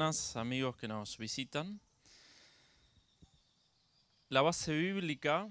amigos 0.00 0.76
que 0.76 0.88
nos 0.88 1.18
visitan. 1.18 1.78
La 4.30 4.40
base 4.40 4.72
bíblica 4.72 5.50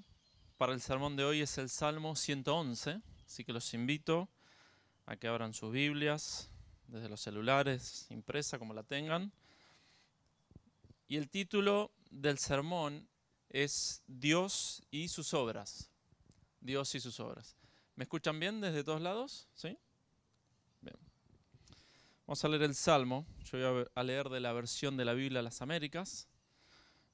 para 0.58 0.74
el 0.74 0.82
sermón 0.82 1.16
de 1.16 1.24
hoy 1.24 1.42
es 1.42 1.60
el 1.60 1.70
Salmo 1.70 2.16
111, 2.16 3.00
así 3.28 3.44
que 3.44 3.54
los 3.54 3.76
invito 3.76 4.28
a 5.06 5.18
que 5.18 5.28
abran 5.28 5.54
sus 5.54 5.72
Biblias 5.72 6.50
desde 6.88 7.10
los 7.10 7.22
celulares, 7.22 8.08
impresa 8.10 8.58
como 8.58 8.74
la 8.74 8.82
tengan. 8.82 9.32
Y 11.08 11.18
el 11.18 11.30
título 11.30 11.92
del 12.10 12.40
sermón 12.40 13.08
es 13.50 14.02
Dios 14.08 14.82
y 14.90 15.10
sus 15.10 15.36
obras. 15.36 15.92
Dios 16.60 16.96
y 16.96 17.00
sus 17.00 17.20
obras. 17.20 17.56
¿Me 17.96 18.06
escuchan 18.06 18.40
bien 18.40 18.62
desde 18.62 18.84
todos 18.84 19.02
lados? 19.02 19.48
¿Sí? 19.54 19.78
Vamos 22.30 22.46
a 22.46 22.48
leer 22.48 22.62
el 22.62 22.76
Salmo. 22.76 23.26
Yo 23.44 23.74
voy 23.74 23.86
a 23.96 24.04
leer 24.04 24.30
de 24.30 24.40
la 24.40 24.54
versión 24.54 24.96
de 24.96 25.04
la 25.04 25.14
Biblia 25.14 25.40
de 25.40 25.44
las 25.46 25.64
Américas. 25.64 26.28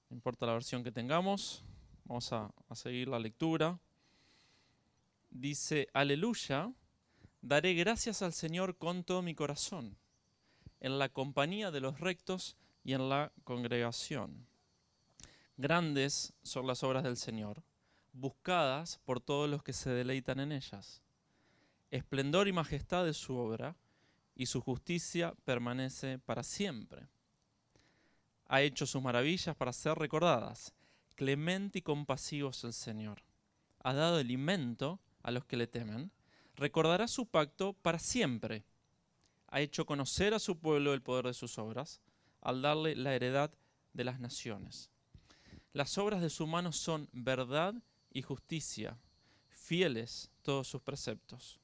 No 0.09 0.17
importa 0.17 0.45
la 0.45 0.51
versión 0.51 0.83
que 0.83 0.91
tengamos. 0.91 1.63
Vamos 2.03 2.33
a, 2.33 2.51
a 2.67 2.75
seguir 2.75 3.07
la 3.07 3.17
lectura. 3.17 3.79
Dice, 5.29 5.87
aleluya, 5.93 6.69
daré 7.41 7.75
gracias 7.75 8.21
al 8.23 8.33
Señor 8.33 8.77
con 8.77 9.05
todo 9.05 9.21
mi 9.21 9.33
corazón, 9.35 9.95
en 10.81 10.99
la 10.99 11.07
compañía 11.07 11.71
de 11.71 11.79
los 11.79 12.01
rectos 12.01 12.57
y 12.83 12.91
en 12.91 13.07
la 13.07 13.31
congregación. 13.45 14.45
Grandes 15.55 16.33
son 16.43 16.67
las 16.67 16.83
obras 16.83 17.03
del 17.03 17.15
Señor, 17.15 17.63
buscadas 18.11 18.99
por 19.05 19.21
todos 19.21 19.49
los 19.49 19.63
que 19.63 19.71
se 19.71 19.91
deleitan 19.91 20.41
en 20.41 20.51
ellas. 20.51 21.01
Esplendor 21.89 22.49
y 22.49 22.51
majestad 22.51 23.05
de 23.05 23.13
su 23.13 23.37
obra 23.37 23.77
y 24.35 24.45
su 24.47 24.61
justicia 24.61 25.33
permanece 25.45 26.19
para 26.19 26.43
siempre. 26.43 27.07
Ha 28.47 28.61
hecho 28.61 28.85
sus 28.85 29.01
maravillas 29.01 29.55
para 29.55 29.73
ser 29.73 29.97
recordadas. 29.97 30.73
Clemente 31.15 31.79
y 31.79 31.81
compasivo 31.81 32.49
es 32.49 32.63
el 32.65 32.73
Señor. 32.73 33.23
Ha 33.79 33.93
dado 33.93 34.17
alimento 34.17 34.99
a 35.23 35.31
los 35.31 35.45
que 35.45 35.57
le 35.57 35.67
temen. 35.67 36.11
Recordará 36.55 37.07
su 37.07 37.25
pacto 37.25 37.73
para 37.73 37.97
siempre. 37.97 38.65
Ha 39.47 39.61
hecho 39.61 39.85
conocer 39.85 40.33
a 40.33 40.39
su 40.39 40.59
pueblo 40.59 40.93
el 40.93 41.01
poder 41.01 41.27
de 41.27 41.33
sus 41.33 41.57
obras, 41.57 42.01
al 42.41 42.61
darle 42.61 42.95
la 42.95 43.15
heredad 43.15 43.51
de 43.93 44.03
las 44.03 44.19
naciones. 44.19 44.89
Las 45.71 45.97
obras 45.97 46.21
de 46.21 46.29
su 46.29 46.45
mano 46.45 46.71
son 46.71 47.09
verdad 47.13 47.73
y 48.11 48.21
justicia, 48.21 48.97
fieles 49.49 50.29
todos 50.41 50.67
sus 50.67 50.81
preceptos. 50.81 51.59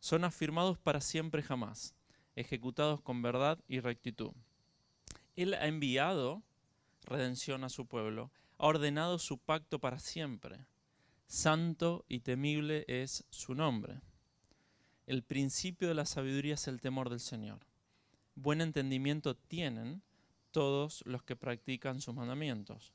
Son 0.00 0.24
afirmados 0.24 0.78
para 0.78 1.00
siempre 1.00 1.42
jamás 1.42 1.94
ejecutados 2.36 3.00
con 3.00 3.22
verdad 3.22 3.58
y 3.68 3.80
rectitud. 3.80 4.32
Él 5.36 5.54
ha 5.54 5.66
enviado 5.66 6.42
redención 7.02 7.64
a 7.64 7.68
su 7.68 7.86
pueblo, 7.86 8.30
ha 8.58 8.66
ordenado 8.66 9.18
su 9.18 9.38
pacto 9.38 9.78
para 9.78 9.98
siempre. 9.98 10.66
Santo 11.26 12.04
y 12.08 12.20
temible 12.20 12.84
es 12.88 13.24
su 13.30 13.54
nombre. 13.54 14.00
El 15.06 15.22
principio 15.22 15.88
de 15.88 15.94
la 15.94 16.06
sabiduría 16.06 16.54
es 16.54 16.68
el 16.68 16.80
temor 16.80 17.10
del 17.10 17.20
Señor. 17.20 17.60
Buen 18.34 18.60
entendimiento 18.60 19.36
tienen 19.36 20.02
todos 20.50 21.02
los 21.06 21.22
que 21.22 21.36
practican 21.36 22.00
sus 22.00 22.14
mandamientos. 22.14 22.92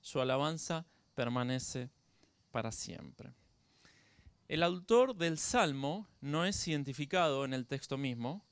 Su 0.00 0.20
alabanza 0.20 0.86
permanece 1.14 1.90
para 2.50 2.72
siempre. 2.72 3.32
El 4.48 4.62
autor 4.62 5.14
del 5.14 5.38
Salmo 5.38 6.08
no 6.20 6.44
es 6.44 6.66
identificado 6.68 7.44
en 7.44 7.54
el 7.54 7.66
texto 7.66 7.96
mismo, 7.96 8.44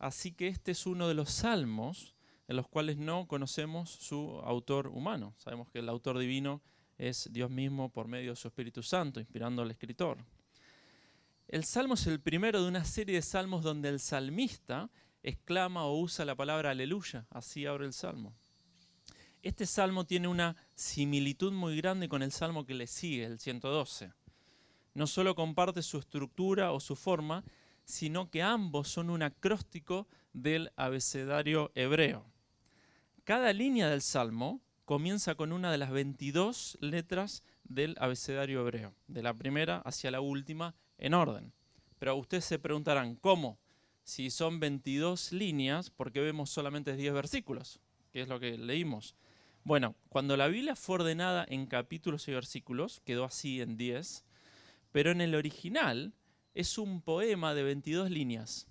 Así 0.00 0.32
que 0.32 0.48
este 0.48 0.72
es 0.72 0.86
uno 0.86 1.08
de 1.08 1.14
los 1.14 1.30
salmos 1.30 2.16
en 2.48 2.56
los 2.56 2.66
cuales 2.66 2.96
no 2.96 3.28
conocemos 3.28 3.90
su 3.90 4.40
autor 4.44 4.88
humano. 4.88 5.34
Sabemos 5.36 5.70
que 5.70 5.78
el 5.80 5.88
autor 5.90 6.18
divino 6.18 6.62
es 6.96 7.28
Dios 7.30 7.50
mismo 7.50 7.90
por 7.90 8.08
medio 8.08 8.30
de 8.30 8.36
su 8.36 8.48
Espíritu 8.48 8.82
Santo, 8.82 9.20
inspirando 9.20 9.60
al 9.60 9.70
escritor. 9.70 10.16
El 11.48 11.64
salmo 11.64 11.94
es 11.94 12.06
el 12.06 12.18
primero 12.18 12.62
de 12.62 12.68
una 12.68 12.84
serie 12.84 13.16
de 13.16 13.22
salmos 13.22 13.62
donde 13.62 13.90
el 13.90 14.00
salmista 14.00 14.90
exclama 15.22 15.84
o 15.84 16.00
usa 16.00 16.24
la 16.24 16.34
palabra 16.34 16.70
aleluya, 16.70 17.26
así 17.28 17.66
abre 17.66 17.84
el 17.84 17.92
salmo. 17.92 18.34
Este 19.42 19.66
salmo 19.66 20.06
tiene 20.06 20.28
una 20.28 20.56
similitud 20.74 21.52
muy 21.52 21.76
grande 21.76 22.08
con 22.08 22.22
el 22.22 22.32
salmo 22.32 22.64
que 22.64 22.72
le 22.72 22.86
sigue, 22.86 23.26
el 23.26 23.38
112. 23.38 24.12
No 24.94 25.06
solo 25.06 25.34
comparte 25.34 25.82
su 25.82 25.98
estructura 25.98 26.72
o 26.72 26.80
su 26.80 26.96
forma, 26.96 27.44
sino 27.90 28.30
que 28.30 28.42
ambos 28.42 28.88
son 28.88 29.10
un 29.10 29.22
acróstico 29.22 30.08
del 30.32 30.72
abecedario 30.76 31.72
hebreo. 31.74 32.24
Cada 33.24 33.52
línea 33.52 33.88
del 33.88 34.00
Salmo 34.00 34.62
comienza 34.84 35.34
con 35.34 35.52
una 35.52 35.70
de 35.70 35.78
las 35.78 35.90
22 35.90 36.78
letras 36.80 37.44
del 37.64 37.94
abecedario 38.00 38.60
hebreo, 38.60 38.94
de 39.06 39.22
la 39.22 39.34
primera 39.34 39.78
hacia 39.84 40.10
la 40.10 40.20
última 40.20 40.74
en 40.98 41.14
orden. 41.14 41.52
Pero 41.98 42.16
ustedes 42.16 42.44
se 42.44 42.58
preguntarán, 42.58 43.16
¿cómo? 43.16 43.58
Si 44.02 44.30
son 44.30 44.58
22 44.58 45.32
líneas, 45.32 45.90
¿por 45.90 46.10
qué 46.10 46.20
vemos 46.20 46.50
solamente 46.50 46.96
10 46.96 47.12
versículos? 47.12 47.78
¿Qué 48.12 48.22
es 48.22 48.28
lo 48.28 48.40
que 48.40 48.56
leímos? 48.58 49.14
Bueno, 49.62 49.94
cuando 50.08 50.36
la 50.36 50.48
Biblia 50.48 50.74
fue 50.74 50.96
ordenada 50.96 51.44
en 51.48 51.66
capítulos 51.66 52.26
y 52.26 52.32
versículos, 52.32 53.00
quedó 53.04 53.24
así 53.24 53.60
en 53.60 53.76
10, 53.76 54.24
pero 54.90 55.10
en 55.10 55.20
el 55.20 55.34
original 55.34 56.14
es 56.54 56.78
un 56.78 57.00
poema 57.00 57.54
de 57.54 57.62
22 57.62 58.10
líneas, 58.10 58.66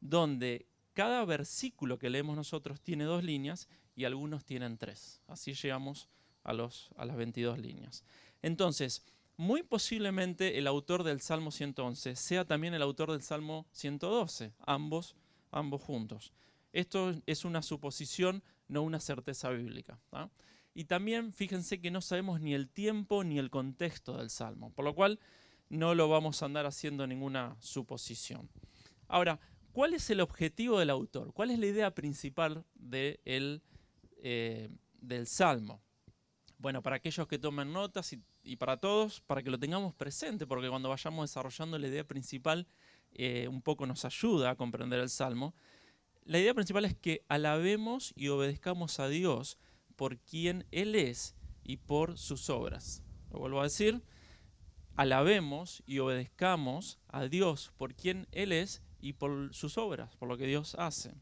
donde 0.00 0.66
cada 0.92 1.24
versículo 1.24 1.98
que 1.98 2.10
leemos 2.10 2.36
nosotros 2.36 2.80
tiene 2.80 3.04
dos 3.04 3.22
líneas 3.22 3.68
y 3.94 4.04
algunos 4.04 4.44
tienen 4.44 4.78
tres. 4.78 5.20
Así 5.26 5.52
llegamos 5.54 6.08
a, 6.42 6.52
las 6.52 7.16
22 7.16 7.58
líneas. 7.58 8.04
Entonces, 8.42 9.02
muy 9.36 9.62
posiblemente 9.62 10.58
el 10.58 10.66
autor 10.66 11.02
del 11.02 11.20
Salmo 11.20 11.50
111 11.50 12.16
sea 12.16 12.44
también 12.44 12.74
el 12.74 12.82
autor 12.82 13.12
del 13.12 13.22
Salmo 13.22 13.66
112, 13.72 14.52
ambos, 14.60 15.16
ambos 15.50 15.82
juntos. 15.82 16.32
Esto 16.72 17.14
es 17.26 17.44
una 17.44 17.62
suposición, 17.62 18.42
no 18.68 18.82
una 18.82 19.00
certeza 19.00 19.50
bíblica. 19.50 19.98
Y 20.74 20.84
también 20.84 21.32
fíjense 21.32 21.80
que 21.80 21.90
no 21.90 22.00
sabemos 22.00 22.40
ni 22.40 22.54
el 22.54 22.68
tiempo 22.68 23.24
ni 23.24 23.38
el 23.38 23.50
contexto 23.50 24.16
del 24.16 24.30
Salmo, 24.30 24.72
por 24.72 24.84
lo 24.84 24.94
cual 24.94 25.18
no 25.68 25.94
lo 25.94 26.08
vamos 26.08 26.42
a 26.42 26.46
andar 26.46 26.66
haciendo 26.66 27.06
ninguna 27.06 27.56
suposición. 27.60 28.48
Ahora, 29.08 29.40
¿cuál 29.72 29.94
es 29.94 30.10
el 30.10 30.20
objetivo 30.20 30.78
del 30.78 30.90
autor? 30.90 31.32
¿Cuál 31.32 31.50
es 31.50 31.58
la 31.58 31.66
idea 31.66 31.94
principal 31.94 32.64
eh, 32.92 34.68
del 35.00 35.26
Salmo? 35.26 35.80
Bueno, 36.58 36.82
para 36.82 36.96
aquellos 36.96 37.28
que 37.28 37.38
tomen 37.38 37.72
notas 37.72 38.16
y, 38.42 38.56
para 38.56 38.78
todos, 38.78 39.20
para 39.20 39.42
que 39.42 39.50
lo 39.50 39.58
tengamos 39.58 39.94
presente, 39.94 40.46
porque 40.46 40.68
cuando 40.68 40.88
vayamos 40.88 41.28
desarrollando 41.28 41.78
la 41.78 41.88
idea 41.88 42.04
principal, 42.04 42.66
eh, 43.12 43.46
un 43.48 43.60
poco 43.60 43.86
nos 43.86 44.04
ayuda 44.04 44.50
a 44.50 44.56
comprender 44.56 45.00
el 45.00 45.10
Salmo. 45.10 45.54
La 46.24 46.38
idea 46.38 46.54
principal 46.54 46.84
es 46.86 46.96
que 46.96 47.24
alabemos 47.28 48.12
y 48.16 48.28
obedezcamos 48.28 48.98
a 49.00 49.08
Dios 49.08 49.58
por 49.96 50.18
quien 50.18 50.66
Él 50.70 50.94
es 50.94 51.36
y 51.62 51.76
por 51.76 52.18
sus 52.18 52.48
obras. 52.48 53.02
Lo 53.30 53.38
vuelvo 53.38 53.60
a 53.60 53.64
decir, 53.64 54.02
alabemos 54.96 55.82
y 55.86 55.98
obedezcamos 55.98 56.98
a 57.08 57.26
Dios 57.26 57.72
por 57.76 57.94
quien 57.94 58.26
Él 58.32 58.52
es 58.52 58.82
y 59.00 59.12
por 59.12 59.54
sus 59.54 59.78
obras, 59.78 60.16
por 60.16 60.28
lo 60.28 60.36
que 60.36 60.46
Dios 60.46 60.74
hace. 60.76 61.14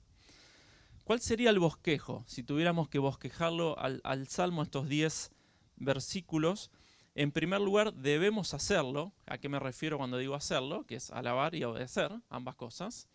¿Cuál 1.02 1.20
sería 1.20 1.50
el 1.50 1.58
bosquejo 1.58 2.24
si 2.26 2.42
tuviéramos 2.42 2.88
que 2.88 2.98
bosquejarlo 2.98 3.76
al, 3.78 4.26
Salmo 4.28 4.62
estos 4.62 4.88
10 4.88 5.32
versículos? 5.76 6.70
En 7.14 7.30
primer 7.30 7.60
lugar, 7.60 7.92
debemos 7.92 8.54
hacerlo. 8.54 9.12
¿A 9.26 9.38
qué 9.38 9.48
me 9.48 9.58
refiero 9.58 9.98
cuando 9.98 10.18
digo 10.18 10.34
hacerlo? 10.34 10.84
Que 10.86 10.96
es 10.96 11.10
alabar 11.10 11.54
y 11.54 11.64
obedecer, 11.64 12.10
ambas 12.31 12.54
cosas. 12.54 13.08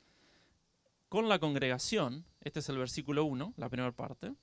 Con 1.10 1.28
la 1.28 1.40
congregación, 1.40 2.26
este 2.42 2.60
es 2.60 2.70
el 2.70 2.78
versículo 2.78 3.26
1, 3.26 3.56
la 3.58 3.70
primera 3.70 3.92
parte. 3.92 4.34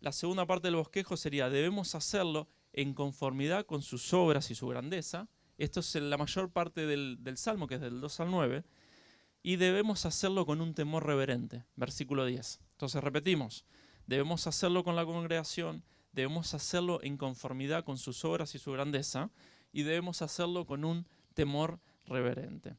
La 0.00 0.12
segunda 0.12 0.46
parte 0.46 0.68
del 0.68 0.76
bosquejo 0.76 1.16
sería, 1.16 1.50
debemos 1.50 1.94
hacerlo 1.94 2.48
en 2.72 2.94
conformidad 2.94 3.66
con 3.66 3.82
sus 3.82 4.12
obras 4.12 4.50
y 4.50 4.54
su 4.54 4.66
grandeza. 4.66 5.28
Esto 5.58 5.80
es 5.80 5.94
la 5.96 6.16
mayor 6.16 6.50
parte 6.50 6.86
del, 6.86 7.18
Salmo, 7.36 7.66
que 7.66 7.76
es 7.76 7.80
del 7.80 8.00
2 8.00 8.20
al 8.20 8.30
9. 8.30 8.64
Y 9.42 9.56
debemos 9.56 10.06
hacerlo 10.06 10.46
con 10.46 10.60
un 10.60 10.74
temor 10.74 11.06
reverente. 11.06 11.64
Versículo 11.76 12.24
10. 12.24 12.60
Entonces 12.72 13.02
repetimos, 13.02 13.64
debemos 14.06 14.46
hacerlo 14.46 14.84
con 14.84 14.96
la 14.96 15.04
congregación, 15.04 15.84
debemos 16.12 16.54
hacerlo 16.54 17.00
en 17.02 17.16
conformidad 17.16 17.84
con 17.84 17.98
sus 17.98 18.24
obras 18.24 18.54
y 18.54 18.58
su 18.58 18.72
grandeza, 18.72 19.30
y 19.72 19.82
debemos 19.82 20.22
hacerlo 20.22 20.66
con 20.66 20.84
un 20.84 21.06
temor 21.34 21.80
reverente. 22.06 22.76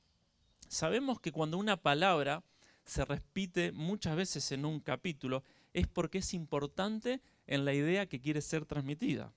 Sabemos 0.68 1.20
que 1.20 1.32
cuando 1.32 1.58
una 1.58 1.78
palabra 1.78 2.44
se 2.86 3.06
repite 3.06 3.72
muchas 3.72 4.16
veces 4.16 4.52
en 4.52 4.66
un 4.66 4.80
capítulo, 4.80 5.44
es 5.74 5.88
porque 5.88 6.20
es 6.20 6.34
importante 6.34 7.22
en 7.48 7.66
la 7.66 7.74
idea 7.74 8.08
que 8.08 8.20
quiere 8.20 8.42
ser 8.42 8.66
transmitida 8.66 9.34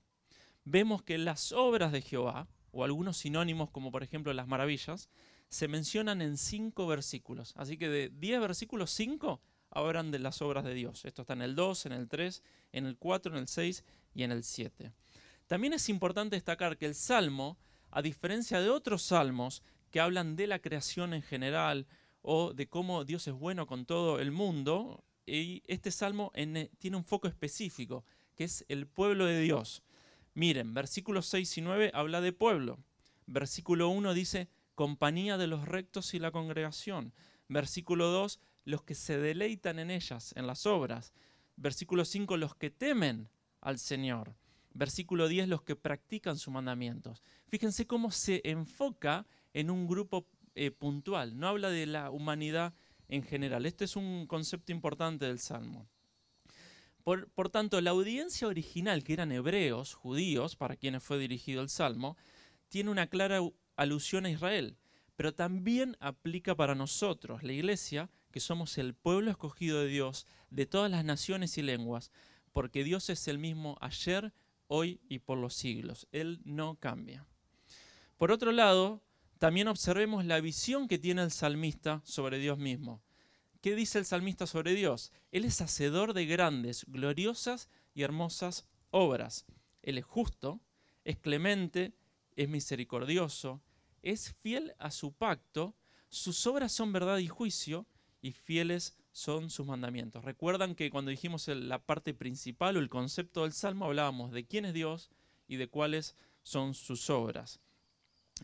vemos 0.67 1.03
que 1.03 1.17
las 1.17 1.53
obras 1.53 1.93
de 1.93 2.03
Jehová, 2.03 2.49
o 2.73 2.85
algunos 2.85 3.17
sinónimos 3.17 3.71
como 3.71 3.91
por 3.91 4.03
ejemplo 4.03 4.35
las 4.35 4.49
maravillas, 4.49 5.09
se 5.49 5.69
mencionan 5.69 6.21
en 6.21 6.37
cinco 6.37 6.87
versículos. 6.87 7.55
Así 7.57 7.79
que 7.79 7.89
de 7.89 8.11
diez 8.11 8.39
versículos, 8.39 8.91
cinco 8.91 9.41
hablan 9.71 10.11
de 10.11 10.19
las 10.19 10.43
obras 10.43 10.65
de 10.65 10.75
Dios. 10.75 11.05
Esto 11.05 11.23
está 11.23 11.35
en 11.35 11.43
el 11.43 11.55
2, 11.55 11.87
en 11.87 11.93
el 11.93 12.09
3, 12.09 12.43
en 12.73 12.87
el 12.87 12.97
4, 12.99 13.33
en 13.33 13.39
el 13.39 13.49
6 13.49 13.85
y 14.15 14.23
en 14.25 14.33
el 14.33 14.43
7. 14.43 14.93
También 15.47 15.73
es 15.73 15.89
importante 15.89 16.37
destacar 16.37 16.77
que 16.77 16.87
el 16.87 16.95
Salmo, 16.95 17.59
a 17.91 18.03
diferencia 18.03 18.61
de 18.61 18.69
otros 18.69 19.03
salmos 19.03 19.63
que 19.91 20.01
hablan 20.01 20.35
de 20.37 20.47
la 20.47 20.59
creación 20.59 21.15
en 21.15 21.23
general 21.23 21.87
o 22.23 22.53
de 22.53 22.69
cómo 22.69 23.05
Dios 23.05 23.27
es 23.29 23.35
bueno 23.35 23.67
con 23.67 23.87
todo 23.87 24.19
el 24.19 24.33
mundo, 24.33 25.05
este 25.27 25.91
salmo 25.91 26.33
tiene 26.79 26.97
un 26.97 27.05
foco 27.05 27.29
específico, 27.29 28.05
que 28.35 28.45
es 28.45 28.65
el 28.69 28.87
pueblo 28.87 29.27
de 29.27 29.41
Dios. 29.41 29.83
Miren, 30.37 30.75
versículos 30.75 31.25
6 31.29 31.57
y 31.57 31.61
9 31.63 31.91
habla 31.95 32.21
de 32.21 32.31
pueblo. 32.31 32.79
Versículo 33.25 33.89
1 33.89 34.13
dice, 34.13 34.51
compañía 34.75 35.39
de 35.39 35.47
los 35.47 35.67
rectos 35.67 36.13
y 36.13 36.19
la 36.19 36.31
congregación. 36.31 37.15
Versículo 37.49 38.09
2, 38.09 38.39
los 38.67 38.83
que 38.83 38.95
se 38.95 39.17
deleitan 39.17 39.79
en 39.79 39.91
ellas, 39.91 40.35
en 40.37 40.47
las 40.47 40.67
obras. 40.67 41.15
Versículo 41.57 42.05
5, 42.05 42.37
los 42.37 42.55
que 42.55 42.69
temen 42.69 43.31
al 43.63 43.79
Señor. 43.79 44.37
Versículo 44.75 45.27
10, 45.27 45.49
los 45.49 45.63
que 45.63 45.75
practican 45.75 46.37
sus 46.37 46.53
mandamientos. 46.53 47.23
Fíjense 47.49 47.87
cómo 47.87 48.11
se 48.11 48.43
enfoca 48.45 49.27
en 49.55 49.71
un 49.71 49.87
grupo 49.87 50.29
eh, 50.55 50.71
puntual, 50.71 51.39
no 51.39 51.49
habla 51.49 51.71
de 51.71 51.87
la 51.87 52.11
humanidad 52.11 52.75
en 53.09 53.23
general. 53.23 53.65
Este 53.65 53.87
es 53.87 53.97
un 53.97 54.27
concepto 54.27 54.71
importante 54.71 55.25
del 55.25 55.39
Salmo. 55.39 55.89
Por, 57.07 57.51
tanto, 57.51 57.81
la 57.81 57.93
audiencia 57.93 58.49
original, 58.49 59.05
que 59.05 59.13
eran 59.13 59.31
hebreos, 59.31 59.95
judíos, 59.95 60.57
para 60.57 60.75
quienes 60.75 61.05
fue 61.05 61.21
dirigido 61.21 61.63
el 61.63 61.69
Salmo, 61.69 62.17
tiene 62.69 62.91
una 62.91 63.07
clara 63.07 63.39
alusión 63.77 64.27
a 64.27 64.31
Israel, 64.31 64.77
pero 65.15 65.33
también 65.33 65.97
aplica 66.01 66.57
para 66.57 66.75
nosotros, 66.75 67.45
la 67.45 67.53
iglesia, 67.53 68.11
que 68.33 68.41
somos 68.41 68.77
el 68.77 68.95
pueblo 68.95 69.31
escogido 69.31 69.83
de 69.83 69.87
Dios, 69.87 70.27
de 70.51 70.67
todas 70.67 70.91
las 70.91 71.05
naciones 71.05 71.57
y 71.59 71.63
lenguas, 71.63 72.11
porque 72.53 72.83
Dios 72.83 73.09
es 73.09 73.29
el 73.29 73.39
mismo 73.39 73.79
ayer, 73.81 74.33
hoy 74.67 75.01
y 75.09 75.21
por 75.21 75.39
los 75.39 75.55
siglos. 75.55 76.09
Él 76.11 76.41
no 76.43 76.75
cambia. 76.75 77.25
Por 78.17 78.33
otro 78.33 78.51
lado, 78.51 79.01
también 79.39 79.69
observemos 79.69 80.25
la 80.25 80.41
visión 80.41 80.89
que 80.89 80.99
tiene 80.99 81.23
el 81.23 81.31
salmista 81.31 82.03
sobre 82.05 82.41
Dios 82.41 82.59
mismo. 82.59 83.01
¿Qué 83.67 83.75
dice 83.75 83.99
el 83.99 84.05
salmista 84.05 84.47
sobre 84.47 84.75
Dios? 84.75 85.11
Él 85.33 85.45
es 85.45 85.61
hacedor 85.61 86.15
de 86.15 86.25
grandes, 86.25 86.85
gloriosas 86.87 87.69
y 87.95 88.03
hermosas 88.03 88.65
obras. 88.93 89.45
Él 89.83 89.99
es 89.99 90.05
justo, 90.05 90.61
es 91.03 91.17
clemente, 91.19 91.93
es 92.37 92.49
misericordioso, 92.49 93.61
es 94.03 94.35
fiel 94.35 94.73
a 94.79 94.93
su 94.93 95.13
pacto, 95.13 95.75
sus 96.09 96.47
obras 96.47 96.71
son 96.71 96.93
verdad 96.93 97.19
y 97.19 97.27
juicio, 97.27 97.89
y 98.23 98.31
fieles 98.31 98.95
son 99.11 99.51
sus 99.51 99.67
mandamientos. 99.67 100.25
Recuerdan 100.25 100.77
que 100.77 100.89
cuando 100.89 101.11
dijimos 101.11 101.49
la 101.49 101.85
parte 101.85 102.15
principal 102.15 102.77
o 102.77 102.79
el 102.79 102.89
concepto 102.89 103.43
del 103.43 103.53
Salmo 103.53 103.87
hablábamos 103.87 104.31
de 104.31 104.47
quién 104.47 104.65
es 104.65 104.75
Dios 104.75 105.11
y 105.49 105.57
de 105.57 105.67
cuáles 105.67 106.15
son 106.45 106.73
sus 106.73 107.11
obras. 107.11 107.59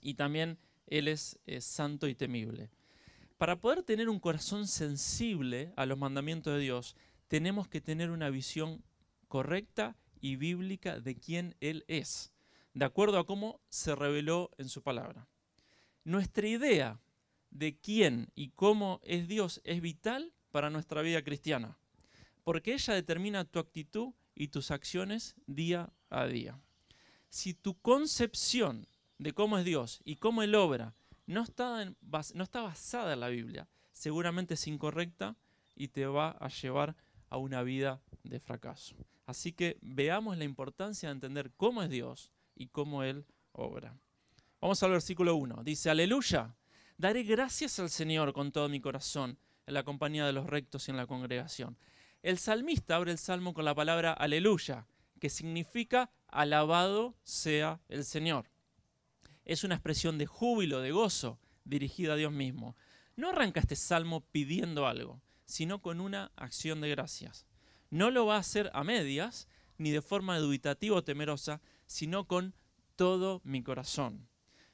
Y 0.00 0.14
también 0.14 0.58
Él 0.88 1.06
es, 1.06 1.38
santo 1.60 2.08
y 2.08 2.16
temible. 2.16 2.70
Para 3.42 3.56
poder 3.56 3.82
tener 3.82 4.08
un 4.08 4.20
corazón 4.20 4.68
sensible 4.68 5.72
a 5.74 5.84
los 5.84 5.98
mandamientos 5.98 6.54
de 6.54 6.60
Dios, 6.60 6.94
tenemos 7.26 7.66
que 7.66 7.80
tener 7.80 8.12
una 8.12 8.30
visión 8.30 8.84
correcta 9.26 9.96
y 10.20 10.36
bíblica 10.36 11.00
de 11.00 11.16
quién 11.16 11.56
Él 11.58 11.84
es 11.88 12.32
de 12.72 12.84
acuerdo 12.84 13.18
a 13.18 13.26
cómo 13.26 13.58
se 13.68 13.96
reveló 13.96 14.52
en 14.58 14.68
su 14.68 14.80
palabra. 14.80 15.26
Nuestra 16.04 16.46
idea 16.46 17.00
de 17.50 17.76
quién 17.76 18.30
y 18.36 18.50
cómo 18.50 19.00
es 19.02 19.26
Dios 19.26 19.60
es 19.64 19.80
vital 19.80 20.32
para 20.52 20.70
nuestra 20.70 21.02
vida 21.02 21.22
cristiana, 21.22 21.76
porque 22.44 22.74
ella 22.74 22.94
determina 22.94 23.44
tu 23.44 23.58
actitud 23.58 24.14
y 24.36 24.48
tus 24.48 24.70
acciones 24.70 25.34
día 25.48 25.92
a 26.10 26.28
día. 26.28 26.60
Si 27.28 27.54
tu 27.54 27.74
concepción 27.74 28.86
de 29.18 29.32
cómo 29.32 29.58
es 29.58 29.64
Dios 29.64 30.00
y 30.04 30.14
cómo 30.14 30.44
Él 30.44 30.54
obra 30.54 30.94
no 31.32 31.43
está, 31.43 31.84
no 31.84 32.44
está 32.44 32.62
basada 32.62 33.12
en 33.12 33.20
la 33.20 33.29
Biblia, 33.29 33.69
seguramente 33.93 34.55
es 34.55 34.67
incorrecta 34.67 35.37
y 35.75 35.88
te 35.88 36.06
va 36.06 36.31
a 36.31 36.49
llevar 36.49 36.96
a 37.29 37.38
una 37.38 37.62
vida 37.62 38.00
de 38.23 38.38
fracaso. 38.40 38.94
Así 39.26 39.52
que 39.52 39.79
veamos 39.81 40.37
la 40.37 40.44
importancia 40.44 41.08
de 41.08 41.14
entender 41.14 41.52
cómo 41.56 41.82
es 41.82 41.90
Dios, 41.90 42.31
y 42.55 42.69
cómo 42.69 43.02
Él 43.02 43.26
obra. 43.52 43.99
Vamos 44.61 44.82
al 44.82 44.93
versículo 44.93 45.34
1. 45.34 45.62
Dice, 45.64 45.90
aleluya, 45.90 46.55
daré 46.96 47.23
gracias 47.23 47.79
al 47.79 47.90
Señor 47.90 48.32
con 48.32 48.52
todo 48.52 48.69
mi 48.69 48.81
corazón 48.81 49.38
en 49.67 49.75
la 49.75 49.82
compañía 49.82 50.26
de 50.26 50.32
los 50.32 50.46
rectos 50.46 50.87
y 50.87 50.90
en 50.90 50.96
la 50.96 51.06
congregación. 51.06 51.76
El 52.23 52.38
salmista 52.38 52.96
abre 52.96 53.11
el 53.11 53.19
salmo 53.19 53.52
con 53.52 53.64
la 53.64 53.75
palabra 53.75 54.12
aleluya, 54.12 54.87
que 55.19 55.29
significa 55.29 56.11
alabado 56.29 57.17
sea 57.25 57.81
el 57.88 58.05
Señor. 58.05 58.51
Es 59.44 59.64
una 59.64 59.74
expresión 59.74 60.18
de 60.18 60.26
júbilo, 60.26 60.80
de 60.80 60.92
gozo, 60.92 61.38
dirigida 61.64 62.14
a 62.14 62.16
Dios 62.16 62.32
mismo. 62.32 62.76
No 63.16 63.30
arranca 63.30 63.60
este 63.60 63.76
salmo 63.76 64.20
pidiendo 64.32 64.86
algo, 64.86 65.20
sino 65.44 65.82
con 65.82 66.00
una 66.00 66.32
acción 66.36 66.80
de 66.80 66.90
gracias. 66.90 67.46
No 67.90 68.10
lo 68.10 68.26
va 68.26 68.36
a 68.36 68.40
hacer 68.40 68.70
a 68.72 68.84
medias, 68.84 69.48
ni 69.78 69.90
de 69.90 70.02
forma 70.02 70.38
dubitativa 70.38 70.96
o 70.96 71.04
temerosa, 71.04 71.60
sino 71.86 72.26
con 72.26 72.54
todo 72.96 73.40
mi 73.44 73.62
corazón. 73.62 74.28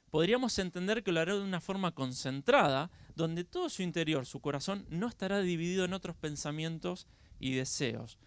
Podríamos 0.09 0.57
entender 0.57 1.03
que 1.03 1.11
lo 1.11 1.19
hará 1.19 1.35
de 1.35 1.41
una 1.41 1.61
forma 1.61 1.93
concentrada, 1.93 2.89
donde 3.15 3.43
todo 3.43 3.69
su 3.69 3.83
interior, 3.83 4.25
su 4.25 4.39
corazón, 4.39 4.85
no 4.89 5.07
estará 5.07 5.39
dividido 5.41 5.85
en 5.85 5.93
otros 5.93 6.15
pensamientos 6.15 7.07
y 7.39 7.53
deseos. 7.53 8.17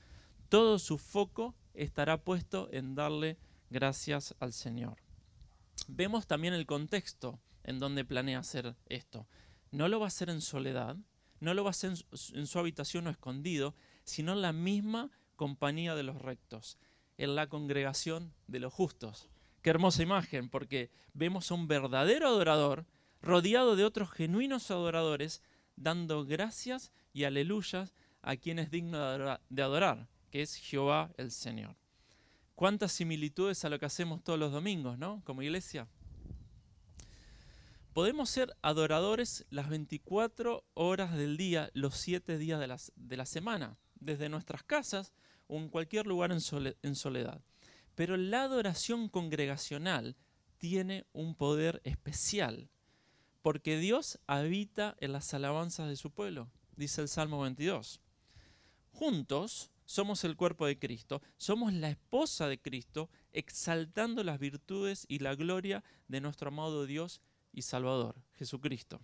Todo 0.48 0.78
su 0.78 0.98
foco 0.98 1.56
estará 1.74 2.22
puesto 2.22 2.68
en 2.72 2.94
darle 2.94 3.38
gracias 3.70 4.34
al 4.38 4.52
Señor. 4.52 5.01
Vemos 5.88 6.26
también 6.26 6.54
el 6.54 6.66
contexto 6.66 7.40
en 7.64 7.78
donde 7.78 8.04
planea 8.04 8.38
hacer 8.38 8.76
esto. 8.86 9.26
No 9.70 9.88
lo 9.88 10.00
va 10.00 10.06
a 10.06 10.08
hacer 10.08 10.30
en 10.30 10.40
soledad, 10.40 10.96
no 11.40 11.54
lo 11.54 11.64
va 11.64 11.70
a 11.70 11.72
hacer 11.72 11.92
en 12.34 12.46
su 12.46 12.58
habitación 12.58 13.06
o 13.06 13.10
escondido, 13.10 13.74
sino 14.04 14.32
en 14.32 14.42
la 14.42 14.52
misma 14.52 15.10
compañía 15.36 15.94
de 15.94 16.02
los 16.02 16.20
rectos 16.20 16.78
en 17.18 17.34
la 17.34 17.48
congregación 17.48 18.32
de 18.46 18.60
los 18.60 18.72
justos. 18.72 19.28
Qué 19.62 19.70
hermosa 19.70 20.02
imagen, 20.02 20.48
porque 20.48 20.90
vemos 21.14 21.50
a 21.50 21.54
un 21.54 21.68
verdadero 21.68 22.26
adorador 22.26 22.86
rodeado 23.20 23.76
de 23.76 23.84
otros 23.84 24.10
genuinos 24.10 24.70
adoradores, 24.70 25.42
dando 25.76 26.24
gracias 26.24 26.90
y 27.12 27.24
aleluyas 27.24 27.94
a 28.22 28.36
quien 28.36 28.58
es 28.58 28.70
digno 28.70 28.98
de 29.48 29.62
adorar, 29.62 30.08
que 30.30 30.42
es 30.42 30.56
Jehová 30.56 31.12
el 31.16 31.30
Señor. 31.30 31.76
Cuántas 32.54 32.92
similitudes 32.92 33.64
a 33.64 33.68
lo 33.68 33.78
que 33.78 33.86
hacemos 33.86 34.22
todos 34.22 34.38
los 34.38 34.52
domingos, 34.52 34.98
¿no? 34.98 35.22
Como 35.24 35.42
iglesia. 35.42 35.88
Podemos 37.92 38.30
ser 38.30 38.56
adoradores 38.62 39.44
las 39.50 39.68
24 39.68 40.64
horas 40.74 41.14
del 41.14 41.36
día, 41.36 41.70
los 41.74 41.96
7 41.96 42.38
días 42.38 42.58
de 42.96 43.16
la, 43.16 43.26
semana, 43.26 43.76
desde 43.96 44.30
nuestras 44.30 44.62
casas 44.62 45.12
o 45.46 45.58
en 45.58 45.68
cualquier 45.68 46.06
lugar 46.06 46.32
en 46.32 46.94
soledad. 46.94 47.42
Pero 47.94 48.16
la 48.16 48.44
adoración 48.44 49.08
congregacional 49.08 50.16
tiene 50.56 51.04
un 51.12 51.34
poder 51.34 51.80
especial, 51.84 52.70
porque 53.42 53.76
Dios 53.76 54.20
habita 54.28 54.96
en 55.00 55.12
las 55.12 55.34
alabanzas 55.34 55.88
de 55.88 55.96
su 55.96 56.12
pueblo, 56.12 56.48
dice 56.76 57.00
el 57.02 57.08
Salmo 57.08 57.40
22. 57.40 58.00
Juntos 58.92 59.71
somos 59.92 60.24
el 60.24 60.36
cuerpo 60.36 60.64
de 60.66 60.78
Cristo, 60.78 61.20
somos 61.36 61.74
la 61.74 61.90
esposa 61.90 62.48
de 62.48 62.58
Cristo, 62.58 63.10
exaltando 63.30 64.24
las 64.24 64.38
virtudes 64.38 65.04
y 65.06 65.18
la 65.18 65.34
gloria 65.34 65.84
de 66.08 66.22
nuestro 66.22 66.48
amado 66.48 66.86
Dios 66.86 67.20
y 67.52 67.60
Salvador, 67.60 68.16
Jesucristo. 68.32 69.02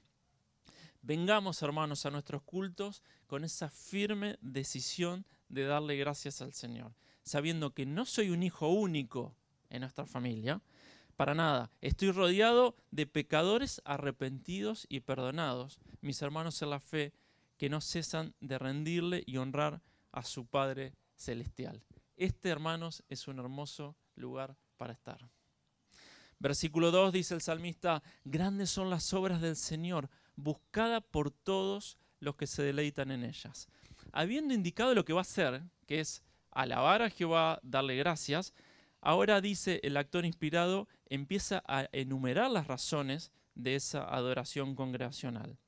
Vengamos, 1.02 1.60
hermanos, 1.60 2.06
a 2.06 2.10
nuestros 2.10 2.42
cultos 2.42 3.02
con 3.26 3.44
esa 3.44 3.68
firme 3.68 4.38
decisión 4.40 5.26
de 5.50 5.64
darle 5.64 5.96
gracias 5.96 6.40
al 6.40 6.54
Señor, 6.54 6.94
sabiendo 7.22 7.74
que 7.74 7.84
no 7.84 8.06
soy 8.06 8.30
un 8.30 8.42
hijo 8.42 8.68
único 8.68 9.36
en 9.68 9.82
nuestra 9.82 10.06
familia, 10.06 10.62
para 11.16 11.34
nada, 11.34 11.70
estoy 11.82 12.12
rodeado 12.12 12.76
de 12.92 13.06
pecadores 13.06 13.82
arrepentidos 13.84 14.86
y 14.88 15.00
perdonados, 15.00 15.80
mis 16.00 16.22
hermanos 16.22 16.62
en 16.62 16.70
la 16.70 16.80
fe, 16.80 17.12
que 17.58 17.68
no 17.68 17.82
cesan 17.82 18.34
de 18.40 18.56
rendirle 18.56 19.22
y 19.26 19.36
honrar 19.36 19.82
a 20.12 20.22
su 20.22 20.46
Padre 20.46 20.94
Celestial. 21.14 21.82
Este, 22.16 22.48
hermanos, 22.48 23.02
es 23.08 23.28
un 23.28 23.38
hermoso 23.38 23.96
lugar 24.14 24.56
para 24.76 24.92
estar. 24.92 25.30
Versículo 26.38 26.90
2 26.90 27.12
dice 27.12 27.34
el 27.34 27.40
salmista, 27.40 28.02
grandes 28.24 28.70
son 28.70 28.90
las 28.90 29.12
obras 29.12 29.40
del 29.40 29.56
Señor, 29.56 30.08
buscada 30.36 31.00
por 31.00 31.30
todos 31.30 31.98
los 32.20 32.36
que 32.36 32.46
se 32.46 32.62
deleitan 32.62 33.10
en 33.10 33.24
ellas 33.24 33.68
habiendo 34.12 34.54
indicado 34.54 34.94
lo 34.94 35.04
que 35.04 35.12
va 35.12 35.20
a 35.20 35.22
hacer, 35.22 35.62
que 35.86 36.00
es 36.00 36.22
alabar 36.50 37.02
a 37.02 37.10
Jehová, 37.10 37.60
darle 37.62 37.96
gracias, 37.96 38.54
ahora 39.00 39.40
dice 39.40 39.80
el 39.82 39.96
actor 39.96 40.24
inspirado, 40.24 40.88
empieza 41.06 41.62
a 41.66 41.88
enumerar 41.92 42.50
las 42.50 42.66
razones 42.66 43.32
de 43.54 43.76
esa 43.76 44.04
adoración 44.04 44.74
congregacional. 44.74 45.58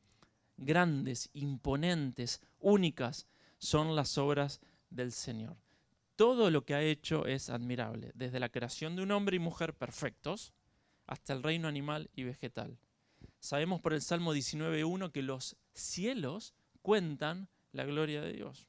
Grandes, 0.56 1.30
imponentes, 1.32 2.40
únicas, 2.59 3.26
son 3.61 3.95
las 3.95 4.19
obras 4.19 4.61
del 4.90 5.12
Señor. 5.12 5.57
Todo 6.17 6.50
lo 6.50 6.64
que 6.64 6.75
ha 6.75 6.83
hecho 6.83 7.26
es 7.26 7.49
admirable, 7.49 8.11
desde 8.14 8.40
la 8.40 8.49
creación 8.49 8.97
de 8.97 9.02
un 9.02 9.12
hombre 9.12 9.37
y 9.37 9.38
mujer 9.38 9.75
perfectos 9.75 10.52
hasta 11.07 11.33
el 11.33 11.43
reino 11.43 11.69
animal 11.69 12.11
y 12.14 12.25
vegetal. 12.25 12.79
Sabemos 13.38 13.81
por 13.81 13.93
el 13.95 14.02
Salmo 14.02 14.35
19.1 14.35 15.12
que 15.12 15.23
los 15.23 15.57
cielos 15.73 16.55
cuentan 16.83 17.49
la 17.73 17.85
gloria 17.85 18.21
de 18.23 18.33
Dios. 18.33 18.67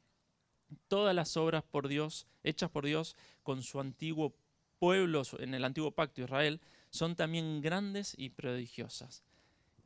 Todas 0.87 1.15
las 1.15 1.35
obras 1.35 1.63
por 1.63 1.87
Dios, 1.87 2.27
hechas 2.43 2.69
por 2.69 2.85
Dios 2.85 3.15
con 3.43 3.63
su 3.63 3.79
antiguo 3.79 4.35
pueblo 4.79 5.23
en 5.39 5.53
el 5.53 5.65
antiguo 5.65 5.91
pacto 5.91 6.21
Israel, 6.21 6.61
son 6.89 7.15
también 7.15 7.61
grandes 7.61 8.13
y 8.17 8.29
prodigiosas. 8.29 9.23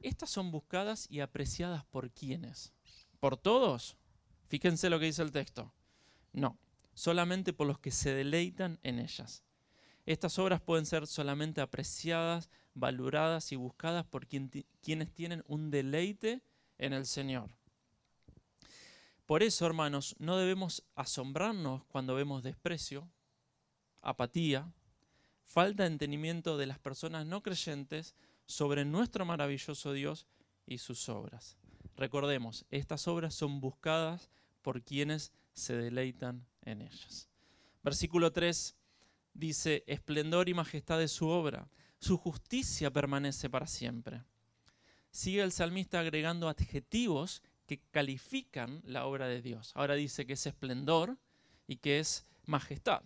Estas 0.02 0.30
son 0.30 0.52
buscadas 0.52 1.08
y 1.10 1.20
apreciadas 1.22 1.84
por 1.86 2.12
quienes? 2.12 2.74
¿Por 3.20 3.38
todos? 3.38 3.98
Fíjense 4.48 4.90
lo 4.90 5.00
que 5.00 5.06
dice 5.06 5.22
el 5.22 5.32
texto. 5.32 5.74
No, 6.34 6.58
solamente 6.94 7.54
por 7.54 7.68
los 7.68 7.80
que 7.80 7.92
se 7.92 8.14
deleitan 8.14 8.80
en 8.84 9.00
ellas. 9.00 9.44
Estas 10.06 10.38
obras 10.38 10.62
pueden 10.62 10.86
ser 10.86 11.08
solamente 11.08 11.62
apreciadas, 11.62 12.50
valoradas 12.74 13.52
y 13.52 13.56
buscadas 13.56 14.06
por 14.06 14.28
quienes 14.28 15.12
tienen 15.14 15.44
un 15.48 15.72
deleite 15.72 16.44
en 16.78 16.94
el 16.94 17.06
Señor. 17.06 17.50
Por 19.26 19.42
eso, 19.42 19.66
hermanos, 19.66 20.16
no 20.20 20.38
debemos 20.38 20.84
asombrarnos 20.94 21.84
cuando 21.86 22.14
vemos 22.14 22.44
desprecio, 22.44 23.10
apatía, 24.04 24.72
falta 25.44 25.84
de 25.84 25.90
entendimiento 25.90 26.58
de 26.58 26.68
las 26.68 26.78
personas 26.78 27.26
no 27.26 27.42
creyentes 27.42 28.14
sobre 28.46 28.86
nuestro 28.86 29.26
maravilloso 29.26 29.94
Dios 29.94 30.28
y 30.68 30.78
sus 30.78 31.10
obras. 31.10 31.58
Recordemos, 31.96 32.66
estas 32.72 33.08
obras 33.08 33.34
son 33.34 33.62
buscadas 33.62 34.30
por 34.62 34.82
quienes 34.82 35.32
se 35.54 35.76
deleitan 35.76 36.46
en 36.64 36.82
ellas. 36.82 37.30
Versículo 37.84 38.32
3 38.32 38.76
dice, 39.34 39.84
esplendor 39.88 40.50
y 40.50 40.54
majestad 40.54 41.00
de 41.00 41.08
su 41.08 41.28
obra, 41.28 41.70
su 42.00 42.18
justicia 42.18 42.92
permanece 42.92 43.50
para 43.50 43.68
siempre. 43.68 44.24
Sigue 45.12 45.42
el 45.42 45.52
salmista 45.52 46.00
agregando 46.00 46.50
adjetivos 46.50 47.42
que 47.68 47.80
califican 47.92 48.82
la 48.86 49.06
obra 49.06 49.28
de 49.28 49.42
Dios. 49.42 49.72
Ahora 49.76 49.96
dice 49.96 50.26
que 50.26 50.34
es 50.34 50.46
esplendor 50.46 51.18
y 51.68 51.78
que 51.78 52.00
es 52.00 52.26
majestad. 52.46 53.02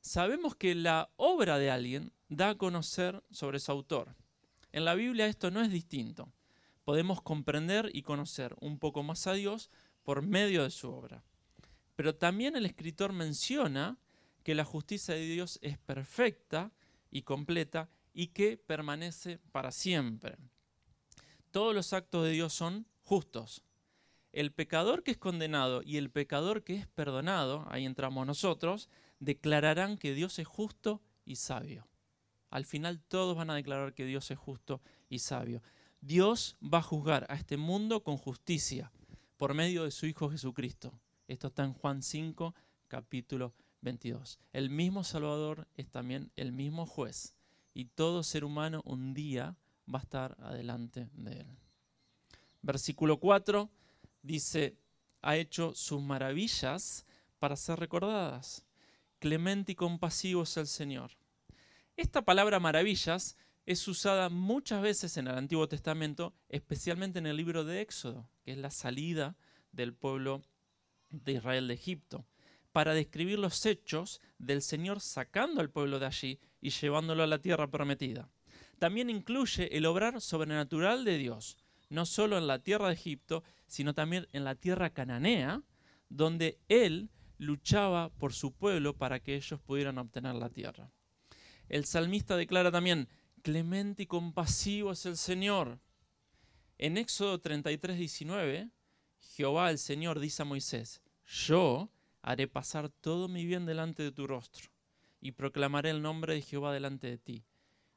Sabemos 0.00 0.54
que 0.54 0.74
la 0.74 1.10
obra 1.16 1.58
de 1.58 1.70
alguien 1.70 2.12
da 2.28 2.50
a 2.50 2.54
conocer 2.54 3.22
sobre 3.30 3.58
su 3.58 3.72
autor. 3.72 4.14
En 4.72 4.84
la 4.84 4.94
Biblia 4.94 5.26
esto 5.26 5.50
no 5.50 5.60
es 5.60 5.70
distinto. 5.70 6.32
Podemos 6.90 7.22
comprender 7.22 7.88
y 7.94 8.02
conocer 8.02 8.56
un 8.60 8.80
poco 8.80 9.04
más 9.04 9.28
a 9.28 9.34
Dios 9.34 9.70
por 10.02 10.22
medio 10.22 10.64
de 10.64 10.70
su 10.70 10.90
obra. 10.90 11.22
Pero 11.94 12.16
también 12.16 12.56
el 12.56 12.66
escritor 12.66 13.12
menciona 13.12 13.96
que 14.42 14.56
la 14.56 14.64
justicia 14.64 15.14
de 15.14 15.20
Dios 15.20 15.60
es 15.62 15.78
perfecta 15.78 16.72
y 17.08 17.22
completa 17.22 17.90
y 18.12 18.26
que 18.32 18.56
permanece 18.56 19.38
para 19.52 19.70
siempre. 19.70 20.36
Todos 21.52 21.76
los 21.76 21.92
actos 21.92 22.24
de 22.24 22.32
Dios 22.32 22.54
son 22.54 22.88
justos. 23.04 23.62
El 24.32 24.50
pecador 24.50 25.04
que 25.04 25.12
es 25.12 25.16
condenado 25.16 25.82
y 25.84 25.96
el 25.96 26.10
pecador 26.10 26.64
que 26.64 26.74
es 26.74 26.88
perdonado, 26.88 27.68
ahí 27.70 27.86
entramos 27.86 28.26
nosotros, 28.26 28.88
declararán 29.20 29.96
que 29.96 30.12
Dios 30.12 30.40
es 30.40 30.48
justo 30.48 31.00
y 31.24 31.36
sabio. 31.36 31.86
Al 32.50 32.64
final 32.64 33.00
todos 33.00 33.36
van 33.36 33.50
a 33.50 33.54
declarar 33.54 33.94
que 33.94 34.06
Dios 34.06 34.28
es 34.32 34.38
justo 34.38 34.82
y 35.08 35.20
sabio. 35.20 35.62
Dios 36.00 36.56
va 36.62 36.78
a 36.78 36.82
juzgar 36.82 37.26
a 37.28 37.34
este 37.34 37.58
mundo 37.58 38.02
con 38.02 38.16
justicia 38.16 38.90
por 39.36 39.52
medio 39.52 39.84
de 39.84 39.90
su 39.90 40.06
Hijo 40.06 40.30
Jesucristo. 40.30 40.98
Esto 41.28 41.48
está 41.48 41.62
en 41.64 41.74
Juan 41.74 42.02
5, 42.02 42.54
capítulo 42.88 43.52
22. 43.82 44.38
El 44.52 44.70
mismo 44.70 45.04
Salvador 45.04 45.68
es 45.76 45.90
también 45.90 46.32
el 46.36 46.52
mismo 46.52 46.86
juez 46.86 47.34
y 47.74 47.84
todo 47.84 48.22
ser 48.22 48.44
humano 48.44 48.80
un 48.86 49.12
día 49.12 49.56
va 49.92 49.98
a 49.98 50.02
estar 50.02 50.36
adelante 50.40 51.10
de 51.12 51.40
él. 51.40 51.46
Versículo 52.62 53.18
4 53.20 53.68
dice, 54.22 54.78
ha 55.20 55.36
hecho 55.36 55.74
sus 55.74 56.00
maravillas 56.00 57.04
para 57.38 57.56
ser 57.56 57.78
recordadas. 57.78 58.64
Clemente 59.18 59.72
y 59.72 59.74
compasivo 59.74 60.44
es 60.44 60.56
el 60.56 60.66
Señor. 60.66 61.10
Esta 61.96 62.22
palabra 62.22 62.58
maravillas 62.58 63.36
es 63.70 63.86
usada 63.86 64.30
muchas 64.30 64.82
veces 64.82 65.16
en 65.16 65.28
el 65.28 65.38
Antiguo 65.38 65.68
Testamento, 65.68 66.34
especialmente 66.48 67.20
en 67.20 67.26
el 67.26 67.36
libro 67.36 67.62
de 67.62 67.80
Éxodo, 67.80 68.28
que 68.42 68.50
es 68.50 68.58
la 68.58 68.72
salida 68.72 69.36
del 69.70 69.94
pueblo 69.94 70.42
de 71.10 71.34
Israel 71.34 71.68
de 71.68 71.74
Egipto, 71.74 72.26
para 72.72 72.94
describir 72.94 73.38
los 73.38 73.64
hechos 73.66 74.20
del 74.38 74.62
Señor 74.62 74.98
sacando 74.98 75.60
al 75.60 75.70
pueblo 75.70 76.00
de 76.00 76.06
allí 76.06 76.40
y 76.60 76.70
llevándolo 76.70 77.22
a 77.22 77.28
la 77.28 77.38
tierra 77.38 77.70
prometida. 77.70 78.28
También 78.80 79.08
incluye 79.08 79.76
el 79.76 79.86
obrar 79.86 80.20
sobrenatural 80.20 81.04
de 81.04 81.18
Dios, 81.18 81.56
no 81.90 82.06
solo 82.06 82.38
en 82.38 82.48
la 82.48 82.58
tierra 82.58 82.88
de 82.88 82.94
Egipto, 82.94 83.44
sino 83.68 83.94
también 83.94 84.26
en 84.32 84.42
la 84.42 84.56
tierra 84.56 84.90
cananea, 84.90 85.62
donde 86.08 86.58
Él 86.68 87.08
luchaba 87.38 88.08
por 88.08 88.32
su 88.32 88.50
pueblo 88.50 88.96
para 88.96 89.20
que 89.20 89.36
ellos 89.36 89.60
pudieran 89.60 89.98
obtener 89.98 90.34
la 90.34 90.48
tierra. 90.48 90.90
El 91.68 91.84
salmista 91.84 92.36
declara 92.36 92.72
también, 92.72 93.08
clemente 93.40 94.04
y 94.04 94.06
compasivo 94.06 94.92
es 94.92 95.06
el 95.06 95.16
Señor. 95.16 95.80
En 96.78 96.96
Éxodo 96.96 97.40
33, 97.40 97.98
19, 97.98 98.70
Jehová 99.20 99.70
el 99.70 99.78
Señor 99.78 100.20
dice 100.20 100.42
a 100.42 100.44
Moisés, 100.44 101.02
yo 101.26 101.90
haré 102.22 102.48
pasar 102.48 102.88
todo 102.88 103.28
mi 103.28 103.44
bien 103.44 103.66
delante 103.66 104.02
de 104.02 104.12
tu 104.12 104.26
rostro 104.26 104.70
y 105.20 105.32
proclamaré 105.32 105.90
el 105.90 106.02
nombre 106.02 106.34
de 106.34 106.42
Jehová 106.42 106.72
delante 106.72 107.06
de 107.06 107.18
ti. 107.18 107.44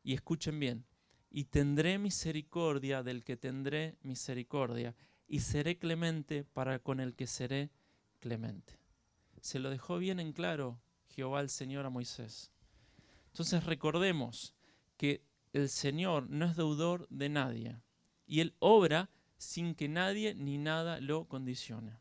Y 0.04 0.14
escuchen 0.14 0.60
bien, 0.60 0.86
y 1.30 1.46
tendré 1.46 1.98
misericordia 1.98 3.04
del 3.04 3.24
que 3.24 3.38
tendré 3.38 3.98
misericordia, 4.02 4.96
y 5.28 5.40
seré 5.40 5.80
clemente 5.80 6.44
para 6.44 6.80
con 6.80 7.00
el 7.00 7.16
que 7.16 7.26
seré 7.26 7.72
clemente. 8.20 8.78
Se 9.42 9.60
lo 9.60 9.70
dejó 9.70 9.98
bien 9.98 10.20
en 10.20 10.34
claro 10.34 10.82
Jehová 11.08 11.42
el 11.42 11.50
Señor 11.50 11.86
a 11.86 11.90
Moisés. 11.90 12.52
Entonces 13.28 13.66
recordemos 13.66 14.54
que 14.98 15.26
el 15.54 15.70
Señor 15.70 16.30
no 16.30 16.46
es 16.46 16.56
deudor 16.56 17.08
de 17.10 17.30
nadie, 17.30 17.80
y 18.26 18.42
Él 18.42 18.56
obra 18.60 19.10
sin 19.38 19.76
que 19.76 19.88
nadie 19.88 20.36
ni 20.36 20.58
nada 20.58 21.00
lo 21.00 21.26
condicione. 21.26 21.98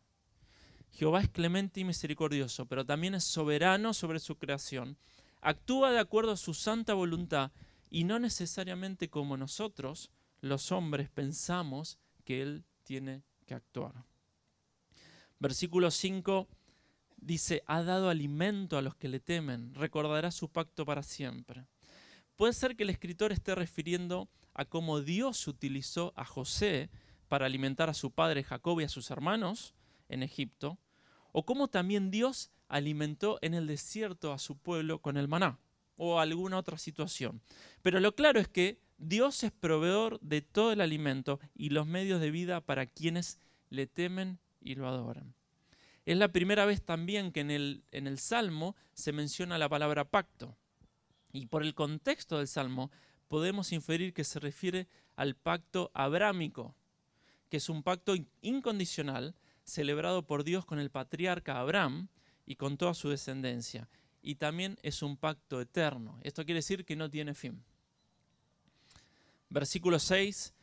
Jehová 0.91 1.21
es 1.21 1.29
clemente 1.29 1.81
y 1.81 1.85
misericordioso, 1.85 2.67
pero 2.67 2.85
también 2.85 3.15
es 3.15 3.25
soberano 3.25 3.95
sobre 3.95 4.21
su 4.21 4.37
creación. 4.37 4.99
Actúa 5.41 5.91
de 5.91 5.99
acuerdo 5.99 6.33
a 6.33 6.37
su 6.37 6.55
santa 6.55 6.95
voluntad 6.95 7.51
y 7.91 8.05
no 8.05 8.19
necesariamente 8.19 9.09
como 9.09 9.37
nosotros, 9.37 10.11
los 10.41 10.73
hombres, 10.73 11.09
pensamos 11.11 11.99
que 12.25 12.43
Él 12.43 12.65
tiene 12.85 13.23
que 13.47 13.55
actuar. 13.55 14.05
Versículo 15.39 15.91
5 15.91 16.49
dice, 17.17 17.63
ha 17.67 17.83
dado 17.83 18.09
alimento 18.09 18.77
a 18.79 18.83
los 18.83 18.95
que 18.95 19.09
le 19.09 19.21
temen, 19.21 19.75
recordará 19.75 20.31
su 20.31 20.49
pacto 20.49 20.85
para 20.85 21.03
siempre. 21.03 21.67
Puede 22.43 22.55
ser 22.55 22.75
que 22.75 22.83
el 22.83 22.91
escritor 22.91 23.31
esté 23.31 23.55
refiriendo 23.55 24.29
a 24.53 24.65
cómo 24.65 25.01
Dios 25.01 25.47
utilizó 25.47 26.13
a 26.17 26.25
José 26.25 26.91
para 27.29 27.47
alimentar 27.47 27.89
a 27.89 27.95
su 27.95 28.11
padre 28.11 28.43
Jacob 28.43 28.81
y 28.81 28.83
a 28.83 28.89
sus 28.89 29.13
hermanos 29.13 29.77
en 30.09 30.25
Egipto, 30.25 30.77
o 31.31 31.47
cómo 31.47 31.69
también 31.69 32.11
Dios 32.11 32.51
alimentó 32.67 33.39
en 33.43 33.55
el 33.55 33.69
desierto 33.69 34.33
a 34.33 34.41
su 34.41 34.59
pueblo 34.59 35.01
con 35.01 35.19
el 35.19 35.29
maná, 35.29 35.61
o 35.95 36.19
alguna 36.19 36.59
otra 36.59 36.79
situación. 36.79 37.41
Pero 37.81 38.01
lo 38.01 38.17
claro 38.17 38.41
es 38.41 38.49
que 38.49 38.81
Dios 38.99 39.45
es 39.45 39.53
proveedor 39.53 40.19
de 40.19 40.43
todo 40.43 40.73
el 40.73 40.81
alimento 40.81 41.39
y 41.55 41.69
los 41.71 41.87
medios 41.87 42.21
de 42.21 42.33
vida 42.33 42.61
para 42.61 42.87
quienes 42.87 43.39
le 43.71 43.87
temen 43.87 44.41
y 44.61 44.75
lo 44.75 44.89
adoran. 44.89 45.33
Es 46.07 46.17
la 46.17 46.33
primera 46.33 46.65
vez 46.65 46.83
también 46.83 47.31
que 47.31 47.39
en 47.39 47.53
el, 47.53 47.85
en 47.93 48.09
el 48.09 48.19
Salmo 48.19 48.75
se 48.95 49.13
menciona 49.13 49.59
la 49.59 49.69
palabra 49.69 50.05
pacto. 50.05 50.57
Y 51.33 51.47
por 51.47 51.63
el 51.63 51.75
contexto 51.75 52.39
del 52.39 52.49
Salmo 52.49 52.91
podemos 53.29 53.73
inferir 53.73 54.13
que 54.13 54.25
se 54.25 54.39
refiere 54.39 54.87
al 55.17 55.35
pacto 55.35 55.91
abrámico, 55.95 56.75
que 57.49 57.57
es 57.57 57.69
un 57.69 57.83
pacto 57.83 58.15
incondicional 58.43 59.35
celebrado 59.65 60.27
por 60.27 60.45
Dios 60.45 60.65
con 60.65 60.79
el 60.79 60.91
patriarca 60.91 61.59
Abraham 61.59 62.09
y 62.47 62.57
con 62.57 62.77
toda 62.77 62.95
su 62.95 63.09
descendencia. 63.09 63.89
Y 64.21 64.37
también 64.37 64.79
es 64.83 65.03
un 65.03 65.17
pacto 65.17 65.61
eterno. 65.61 66.19
Esto 66.23 66.45
quiere 66.45 66.59
decir 66.59 66.85
que 66.85 66.97
no 66.97 67.11
tiene 67.11 67.35
fin. 67.35 67.65
Versículo 69.49 69.99
6. 69.99 70.55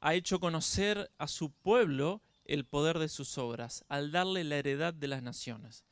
Ha 0.00 0.14
hecho 0.14 0.40
conocer 0.40 1.10
a 1.18 1.28
su 1.28 1.50
pueblo 1.50 2.20
el 2.44 2.64
poder 2.64 2.98
de 2.98 3.08
sus 3.08 3.38
obras, 3.38 3.84
al 3.88 4.12
darle 4.12 4.44
la 4.44 4.56
heredad 4.56 4.92
de 4.92 5.08
las 5.08 5.22
naciones. 5.22 5.84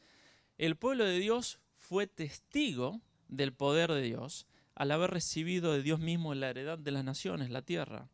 El 0.59 0.77
pueblo 0.77 1.05
de 1.05 1.19
Dios 1.19 1.61
fue 1.77 2.07
testigo 2.07 3.01
del 3.33 3.53
poder 3.53 3.91
de 3.93 4.03
Dios 4.03 4.47
al 4.75 4.91
haber 4.91 5.11
recibido 5.11 5.73
de 5.73 5.83
Dios 5.83 6.01
mismo 6.01 6.35
la 6.35 6.51
heredad 6.51 6.79
de 6.79 6.93
las 6.93 7.05
naciones, 7.05 7.51
la 7.51 7.63
tierra. 7.63 8.09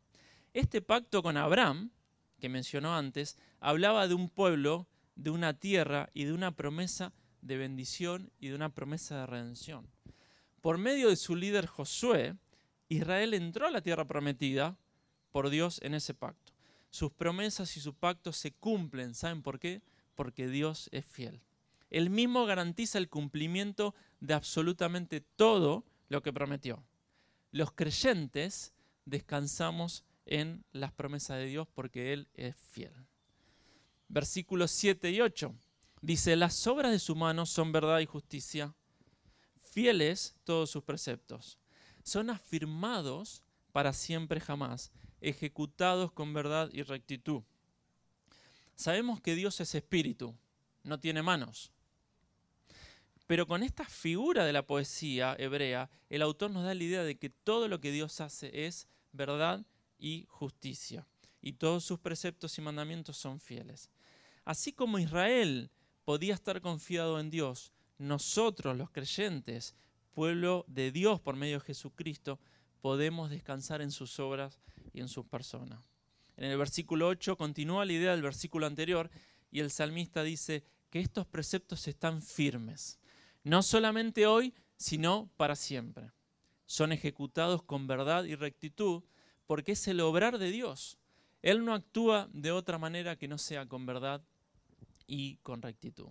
Este 0.53 0.81
pacto 0.81 1.21
con 1.21 1.37
Abraham 1.37 1.91
que 2.39 2.49
mencionó 2.49 2.95
antes, 2.95 3.37
hablaba 3.59 4.07
de 4.07 4.15
un 4.15 4.29
pueblo 4.29 4.87
de 5.15 5.29
una 5.29 5.53
tierra 5.53 6.09
y 6.13 6.23
de 6.23 6.33
una 6.33 6.55
promesa 6.55 7.13
de 7.41 7.57
bendición 7.57 8.31
y 8.39 8.47
de 8.47 8.55
una 8.55 8.69
promesa 8.69 9.19
de 9.19 9.25
redención. 9.27 9.87
Por 10.61 10.77
medio 10.77 11.09
de 11.09 11.15
su 11.15 11.35
líder 11.35 11.67
Josué, 11.67 12.35
Israel 12.87 13.33
entró 13.33 13.67
a 13.67 13.71
la 13.71 13.81
tierra 13.81 14.07
prometida 14.07 14.77
por 15.31 15.49
Dios 15.49 15.79
en 15.83 15.93
ese 15.93 16.13
pacto. 16.13 16.53
Sus 16.89 17.11
promesas 17.11 17.77
y 17.77 17.81
su 17.81 17.93
pacto 17.93 18.33
se 18.33 18.51
cumplen. 18.51 19.13
¿Saben 19.13 19.43
por 19.43 19.59
qué? 19.59 19.81
Porque 20.15 20.47
Dios 20.47 20.89
es 20.91 21.05
fiel. 21.05 21.39
Él 21.89 22.09
mismo 22.09 22.45
garantiza 22.45 22.97
el 22.97 23.09
cumplimiento 23.09 23.95
de 24.19 24.33
absolutamente 24.33 25.21
todo 25.21 25.85
lo 26.07 26.21
que 26.21 26.33
prometió. 26.33 26.83
Los 27.51 27.71
creyentes 27.71 28.73
descansamos 29.05 30.03
en 30.25 30.63
las 30.71 30.91
promesas 30.91 31.37
de 31.37 31.45
Dios 31.45 31.67
porque 31.73 32.13
Él 32.13 32.27
es 32.33 32.55
fiel. 32.55 32.93
Versículos 34.07 34.71
7 34.71 35.11
y 35.11 35.21
8. 35.21 35.53
Dice, 36.01 36.35
las 36.35 36.65
obras 36.67 36.91
de 36.91 36.99
su 36.99 37.15
mano 37.15 37.45
son 37.45 37.71
verdad 37.71 37.99
y 37.99 38.05
justicia, 38.05 38.73
fieles 39.59 40.35
todos 40.45 40.69
sus 40.69 40.83
preceptos. 40.83 41.59
Son 42.03 42.29
afirmados 42.29 43.43
para 43.71 43.93
siempre 43.93 44.39
jamás, 44.39 44.91
ejecutados 45.19 46.11
con 46.11 46.33
verdad 46.33 46.69
y 46.71 46.83
rectitud. 46.83 47.43
Sabemos 48.75 49.19
que 49.19 49.35
Dios 49.35 49.59
es 49.59 49.75
espíritu, 49.75 50.35
no 50.83 50.99
tiene 50.99 51.21
manos. 51.21 51.71
Pero 53.29 53.45
con 53.45 53.61
esta 53.61 53.85
figura 53.85 54.43
de 54.43 54.53
la 54.53 54.65
poesía 54.65 55.35
hebrea, 55.37 55.91
el 56.09 56.23
autor 56.23 56.49
nos 56.49 56.63
da 56.63 56.73
la 56.73 56.83
idea 56.83 57.03
de 57.03 57.19
que 57.19 57.29
todo 57.29 57.67
lo 57.67 57.79
que 57.79 57.91
Dios 57.91 58.21
hace 58.21 58.65
es 58.65 58.87
verdad 59.11 59.67
y 59.99 60.25
justicia, 60.29 61.05
y 61.39 61.53
todos 61.53 61.83
sus 61.83 61.99
preceptos 61.99 62.57
y 62.57 62.61
mandamientos 62.61 63.17
son 63.17 63.39
fieles. 63.39 63.91
Así 64.45 64.73
como 64.73 64.97
Israel 64.97 65.69
podía 66.05 66.33
estar 66.33 66.59
confiado 66.59 67.19
en 67.19 67.29
Dios, 67.29 67.71
nosotros 67.99 68.75
los 68.75 68.89
creyentes, 68.89 69.75
pueblo 70.15 70.65
de 70.67 70.91
Dios 70.91 71.21
por 71.21 71.35
medio 71.35 71.59
de 71.59 71.65
Jesucristo, 71.65 72.39
podemos 72.81 73.29
descansar 73.29 73.83
en 73.83 73.91
sus 73.91 74.19
obras 74.19 74.57
y 74.91 75.01
en 75.01 75.07
sus 75.07 75.27
personas. 75.27 75.79
En 76.35 76.49
el 76.49 76.57
versículo 76.57 77.07
8 77.09 77.37
continúa 77.37 77.85
la 77.85 77.93
idea 77.93 78.09
del 78.09 78.23
versículo 78.23 78.65
anterior 78.65 79.11
y 79.51 79.59
el 79.59 79.69
salmista 79.69 80.23
dice 80.23 80.63
que 80.89 80.99
estos 80.99 81.27
preceptos 81.27 81.87
están 81.87 82.23
firmes, 82.23 82.98
no 83.43 83.63
solamente 83.63 84.27
hoy, 84.27 84.53
sino 84.77 85.29
para 85.37 85.55
siempre. 85.55 86.11
Son 86.65 86.91
ejecutados 86.91 87.63
con 87.63 87.87
verdad 87.87 88.23
y 88.25 88.35
rectitud 88.35 89.03
porque 89.45 89.71
es 89.71 89.87
el 89.87 90.01
obrar 90.01 90.37
de 90.37 90.51
Dios. 90.51 90.99
Él 91.41 91.65
no 91.65 91.73
actúa 91.73 92.29
de 92.33 92.51
otra 92.51 92.77
manera 92.77 93.15
que 93.15 93.27
no 93.27 93.37
sea 93.37 93.65
con 93.65 93.85
verdad 93.85 94.21
y 95.07 95.37
con 95.37 95.61
rectitud. 95.61 96.09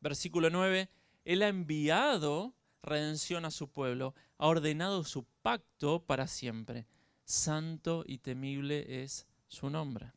Versículo 0.00 0.50
9, 0.50 0.88
Él 1.24 1.42
ha 1.42 1.48
enviado 1.48 2.54
redención 2.82 3.44
a 3.44 3.50
su 3.50 3.68
pueblo, 3.68 4.14
ha 4.38 4.46
ordenado 4.46 5.04
su 5.04 5.24
pacto 5.42 6.04
para 6.04 6.26
siempre. 6.26 6.86
Santo 7.24 8.04
y 8.06 8.18
temible 8.18 9.02
es 9.02 9.26
su 9.48 9.68
nombre. 9.68 10.12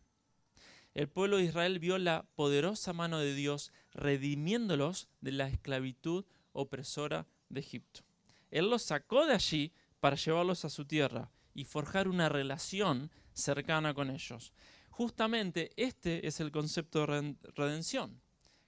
El 0.93 1.07
pueblo 1.07 1.37
de 1.37 1.43
Israel 1.43 1.79
vio 1.79 1.97
la 1.97 2.25
poderosa 2.35 2.91
mano 2.91 3.19
de 3.19 3.33
Dios 3.33 3.71
redimiéndolos 3.93 5.07
de 5.21 5.31
la 5.31 5.47
esclavitud 5.47 6.25
opresora 6.51 7.27
de 7.49 7.61
Egipto. 7.61 8.01
Él 8.49 8.69
los 8.69 8.81
sacó 8.81 9.25
de 9.25 9.33
allí 9.33 9.71
para 10.01 10.17
llevarlos 10.17 10.65
a 10.65 10.69
su 10.69 10.83
tierra 10.85 11.31
y 11.53 11.63
forjar 11.63 12.09
una 12.09 12.27
relación 12.27 13.09
cercana 13.33 13.93
con 13.93 14.09
ellos. 14.09 14.51
Justamente 14.89 15.71
este 15.77 16.27
es 16.27 16.41
el 16.41 16.51
concepto 16.51 17.05
de 17.05 17.35
redención, 17.55 18.21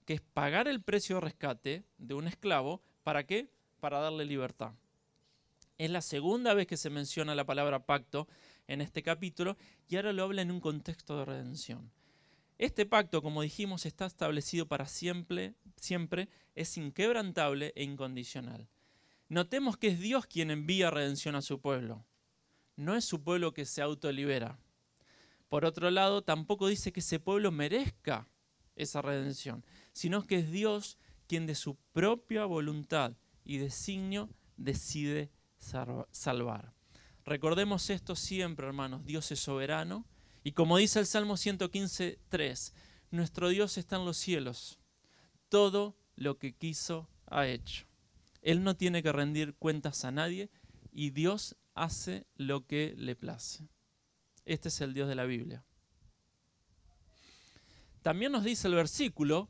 que 0.05 0.13
es 0.13 0.21
pagar 0.21 0.69
el 0.69 0.81
precio 0.81 1.15
de 1.15 1.21
rescate 1.21 1.83
de 1.97 2.13
un 2.13 2.27
esclavo, 2.27 2.81
¿para 3.03 3.25
qué? 3.25 3.49
Para 3.81 3.99
darle 3.99 4.23
libertad. 4.23 4.71
Es 5.77 5.89
la 5.89 6.01
segunda 6.01 6.53
vez 6.53 6.67
que 6.67 6.77
se 6.77 6.89
menciona 6.89 7.35
la 7.35 7.45
palabra 7.45 7.85
pacto 7.85 8.29
en 8.67 8.79
este 8.79 9.03
capítulo 9.03 9.57
y 9.89 9.97
ahora 9.97 10.13
lo 10.13 10.23
habla 10.23 10.41
en 10.41 10.51
un 10.51 10.61
contexto 10.61 11.17
de 11.17 11.25
redención. 11.25 11.91
Este 12.63 12.85
pacto, 12.85 13.21
como 13.21 13.41
dijimos, 13.41 13.85
está 13.85 14.05
establecido 14.05 14.69
para 14.69 14.85
siempre, 14.85 15.53
siempre, 15.75 16.29
es 16.55 16.77
inquebrantable 16.77 17.73
e 17.75 17.83
incondicional. 17.83 18.69
Notemos 19.27 19.75
que 19.75 19.89
es 19.89 19.99
Dios 19.99 20.27
quien 20.27 20.49
envía 20.49 20.89
redención 20.89 21.35
a 21.35 21.41
su 21.41 21.59
pueblo. 21.59 22.05
No 22.77 22.95
es 22.95 23.03
su 23.03 23.21
pueblo 23.21 23.53
que 23.53 23.65
se 23.65 23.81
autolibera. 23.81 24.61
Por 25.49 25.65
otro 25.65 25.91
lado, 25.91 26.21
tampoco 26.21 26.67
dice 26.67 26.93
que 26.93 27.01
ese 27.01 27.19
pueblo 27.19 27.51
merezca 27.51 28.29
esa 28.77 29.01
redención, 29.01 29.65
sino 29.91 30.25
que 30.25 30.37
es 30.37 30.49
Dios 30.49 30.97
quien 31.27 31.45
de 31.45 31.55
su 31.55 31.75
propia 31.91 32.45
voluntad 32.45 33.17
y 33.43 33.57
designio 33.57 34.29
decide 34.55 35.33
salvar. 35.57 36.71
Recordemos 37.25 37.89
esto 37.89 38.15
siempre, 38.15 38.67
hermanos, 38.67 39.03
Dios 39.03 39.29
es 39.33 39.41
soberano 39.41 40.07
y 40.43 40.51
como 40.51 40.77
dice 40.77 40.99
el 40.99 41.05
Salmo 41.05 41.35
115.3, 41.35 42.73
nuestro 43.11 43.49
Dios 43.49 43.77
está 43.77 43.95
en 43.95 44.05
los 44.05 44.17
cielos, 44.17 44.79
todo 45.49 45.95
lo 46.15 46.37
que 46.37 46.53
quiso 46.53 47.09
ha 47.27 47.47
hecho. 47.47 47.85
Él 48.41 48.63
no 48.63 48.75
tiene 48.75 49.01
que 49.01 49.11
rendir 49.11 49.55
cuentas 49.55 50.03
a 50.03 50.11
nadie 50.11 50.49
y 50.91 51.11
Dios 51.11 51.55
hace 51.75 52.27
lo 52.35 52.65
que 52.67 52.93
le 52.97 53.15
place. 53.15 53.67
Este 54.45 54.67
es 54.67 54.81
el 54.81 54.93
Dios 54.93 55.07
de 55.07 55.15
la 55.15 55.25
Biblia. 55.25 55.63
También 58.01 58.33
nos 58.33 58.43
dice 58.43 58.67
el 58.67 58.75
versículo 58.75 59.49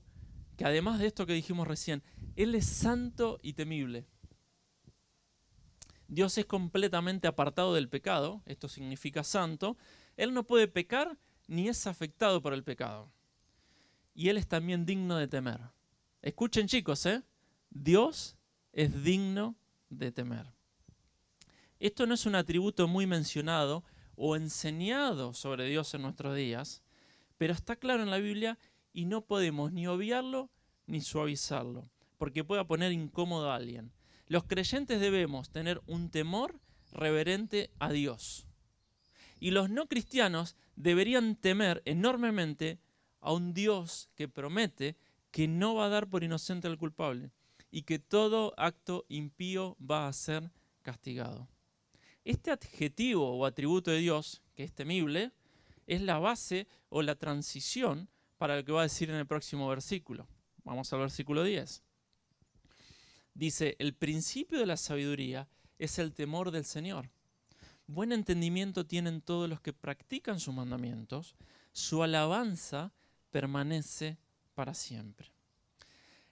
que 0.58 0.66
además 0.66 1.00
de 1.00 1.08
esto 1.08 1.26
que 1.26 1.34
dijimos 1.34 1.68
recién, 1.68 2.04
Él 2.36 2.54
es 2.54 2.66
santo 2.66 3.40
y 3.42 3.54
temible. 3.54 4.06
Dios 6.08 6.38
es 6.38 6.46
completamente 6.46 7.28
apartado 7.28 7.74
del 7.74 7.90
pecado, 7.90 8.44
esto 8.46 8.70
significa 8.70 9.24
santo. 9.24 9.78
Él 10.18 10.34
no 10.34 10.44
puede 10.44 10.68
pecar 10.68 11.18
ni 11.48 11.70
es 11.70 11.88
afectado 11.88 12.42
por 12.42 12.54
el 12.54 12.64
pecado. 12.64 13.12
Y 14.14 14.30
Él 14.30 14.38
es 14.38 14.48
también 14.48 14.86
digno 14.86 15.18
de 15.18 15.28
temer. 15.28 15.60
Escuchen 16.22 16.68
chicos, 16.68 17.06
¿eh? 17.06 17.24
Dios 17.70 18.38
es 18.72 19.04
digno 19.04 19.56
de 19.90 20.12
temer. 20.12 20.54
Esto 21.80 22.06
no 22.06 22.14
es 22.14 22.26
un 22.26 22.36
atributo 22.36 22.88
muy 22.88 23.08
mencionado 23.08 23.84
o 24.16 24.36
enseñado 24.36 25.34
sobre 25.34 25.68
Dios 25.68 25.94
en 25.94 26.04
nuestros 26.04 26.36
días, 26.36 26.84
pero 27.38 27.54
está 27.54 27.76
claro 27.76 28.04
en 28.04 28.12
la 28.12 28.20
Biblia 28.20 28.58
y 28.94 29.06
no 29.06 29.26
podemos 29.26 29.72
ni 29.72 29.88
obviarlo 29.88 30.50
ni 30.86 31.02
suavizarlo, 31.02 31.90
porque 32.18 32.44
pueda 32.44 32.66
poner 32.66 32.92
incómodo 32.92 33.52
a 33.52 33.56
alguien. 33.56 33.92
Los 34.28 34.46
creyentes 34.46 35.02
debemos 35.02 35.50
tener 35.50 35.82
un 35.88 36.10
temor 36.10 36.60
reverente 36.92 37.72
a 37.80 37.92
Dios. 37.92 38.48
Y 39.44 39.52
los 39.52 39.70
no 39.70 39.90
cristianos 39.90 40.56
deberían 40.78 41.36
temer 41.36 41.82
enormemente 41.84 42.80
a 43.20 43.34
un 43.34 43.54
Dios 43.54 44.10
que 44.16 44.30
promete 44.30 44.96
que 45.32 45.50
no 45.50 45.76
va 45.76 45.88
a 45.88 45.90
dar 45.90 46.10
por 46.10 46.24
inocente 46.24 46.70
al 46.70 46.78
culpable 46.78 47.30
y 47.70 47.82
que 47.82 48.00
todo 48.00 48.54
acto 48.56 49.06
impío 49.10 49.76
va 49.82 50.08
a 50.08 50.14
ser 50.14 50.50
castigado. 50.82 51.50
Este 52.24 52.52
adjetivo 52.52 53.38
o 53.38 53.46
atributo 53.46 53.92
de 53.92 53.98
Dios, 53.98 54.42
que 54.56 54.64
es 54.64 54.72
temible, 54.72 55.34
es 55.88 56.02
la 56.02 56.20
base 56.20 56.66
o 56.88 57.02
la 57.02 57.16
transición 57.16 58.08
para 58.38 58.56
lo 58.56 58.64
que 58.64 58.72
va 58.72 58.80
a 58.80 58.84
decir 58.84 59.10
en 59.10 59.18
el 59.18 59.28
próximo 59.28 59.68
versículo. 59.68 60.26
Vamos 60.64 60.94
al 60.94 61.00
versículo 61.00 61.44
10. 61.44 61.84
Dice, 63.34 63.76
el 63.80 63.94
principio 63.94 64.58
de 64.60 64.68
la 64.68 64.78
sabiduría 64.78 65.50
es 65.80 66.00
el 66.00 66.14
temor 66.14 66.52
del 66.52 66.64
Señor. 66.64 67.10
Buen 67.88 68.14
entendimiento 68.14 68.86
tienen 68.86 69.20
todos 69.22 69.50
los 69.50 69.60
que 69.60 69.74
practican 69.74 70.40
sus 70.40 70.54
mandamientos. 70.54 71.36
Su 71.74 72.02
alabanza 72.02 72.94
permanece 73.30 74.18
para 74.56 74.74
siempre. 74.74 75.34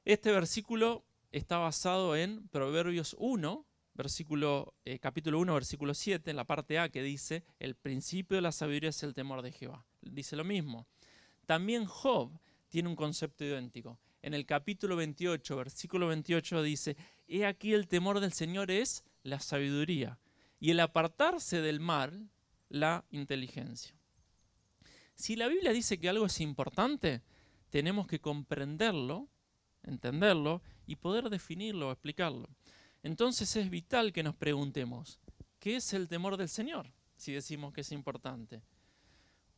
Este 0.05 0.31
versículo 0.31 1.03
está 1.29 1.57
basado 1.57 2.15
en 2.15 2.47
Proverbios 2.47 3.17
1, 3.19 3.65
versículo, 3.95 4.75
eh, 4.85 4.99
capítulo 4.99 5.39
1, 5.39 5.53
versículo 5.53 5.93
7, 5.93 6.31
en 6.31 6.37
la 6.37 6.45
parte 6.45 6.79
A, 6.79 6.87
que 6.87 7.03
dice, 7.03 7.43
el 7.59 7.75
principio 7.75 8.35
de 8.35 8.41
la 8.41 8.53
sabiduría 8.53 8.89
es 8.89 9.03
el 9.03 9.13
temor 9.13 9.41
de 9.41 9.51
Jehová. 9.51 9.85
Dice 9.99 10.37
lo 10.37 10.45
mismo. 10.45 10.87
También 11.45 11.85
Job 11.85 12.31
tiene 12.69 12.87
un 12.87 12.95
concepto 12.95 13.43
idéntico. 13.43 13.99
En 14.21 14.33
el 14.33 14.45
capítulo 14.45 14.95
28, 14.95 15.57
versículo 15.57 16.07
28 16.07 16.63
dice, 16.63 16.95
he 17.27 17.45
aquí 17.45 17.73
el 17.73 17.89
temor 17.89 18.21
del 18.21 18.31
Señor 18.31 18.71
es 18.71 19.03
la 19.23 19.41
sabiduría 19.41 20.17
y 20.61 20.69
el 20.69 20.79
apartarse 20.79 21.59
del 21.59 21.79
mal, 21.79 22.29
la 22.69 23.03
inteligencia. 23.09 23.93
Si 25.15 25.35
la 25.35 25.47
Biblia 25.47 25.73
dice 25.73 25.99
que 25.99 26.07
algo 26.07 26.27
es 26.27 26.39
importante, 26.39 27.23
tenemos 27.71 28.05
que 28.05 28.21
comprenderlo, 28.21 29.27
entenderlo 29.81 30.61
y 30.85 30.97
poder 30.97 31.31
definirlo 31.31 31.91
explicarlo. 31.91 32.47
Entonces 33.01 33.55
es 33.55 33.71
vital 33.71 34.13
que 34.13 34.21
nos 34.21 34.35
preguntemos, 34.35 35.19
¿qué 35.59 35.77
es 35.77 35.93
el 35.93 36.07
temor 36.07 36.37
del 36.37 36.47
Señor? 36.47 36.93
Si 37.17 37.33
decimos 37.33 37.73
que 37.73 37.81
es 37.81 37.91
importante. 37.91 38.61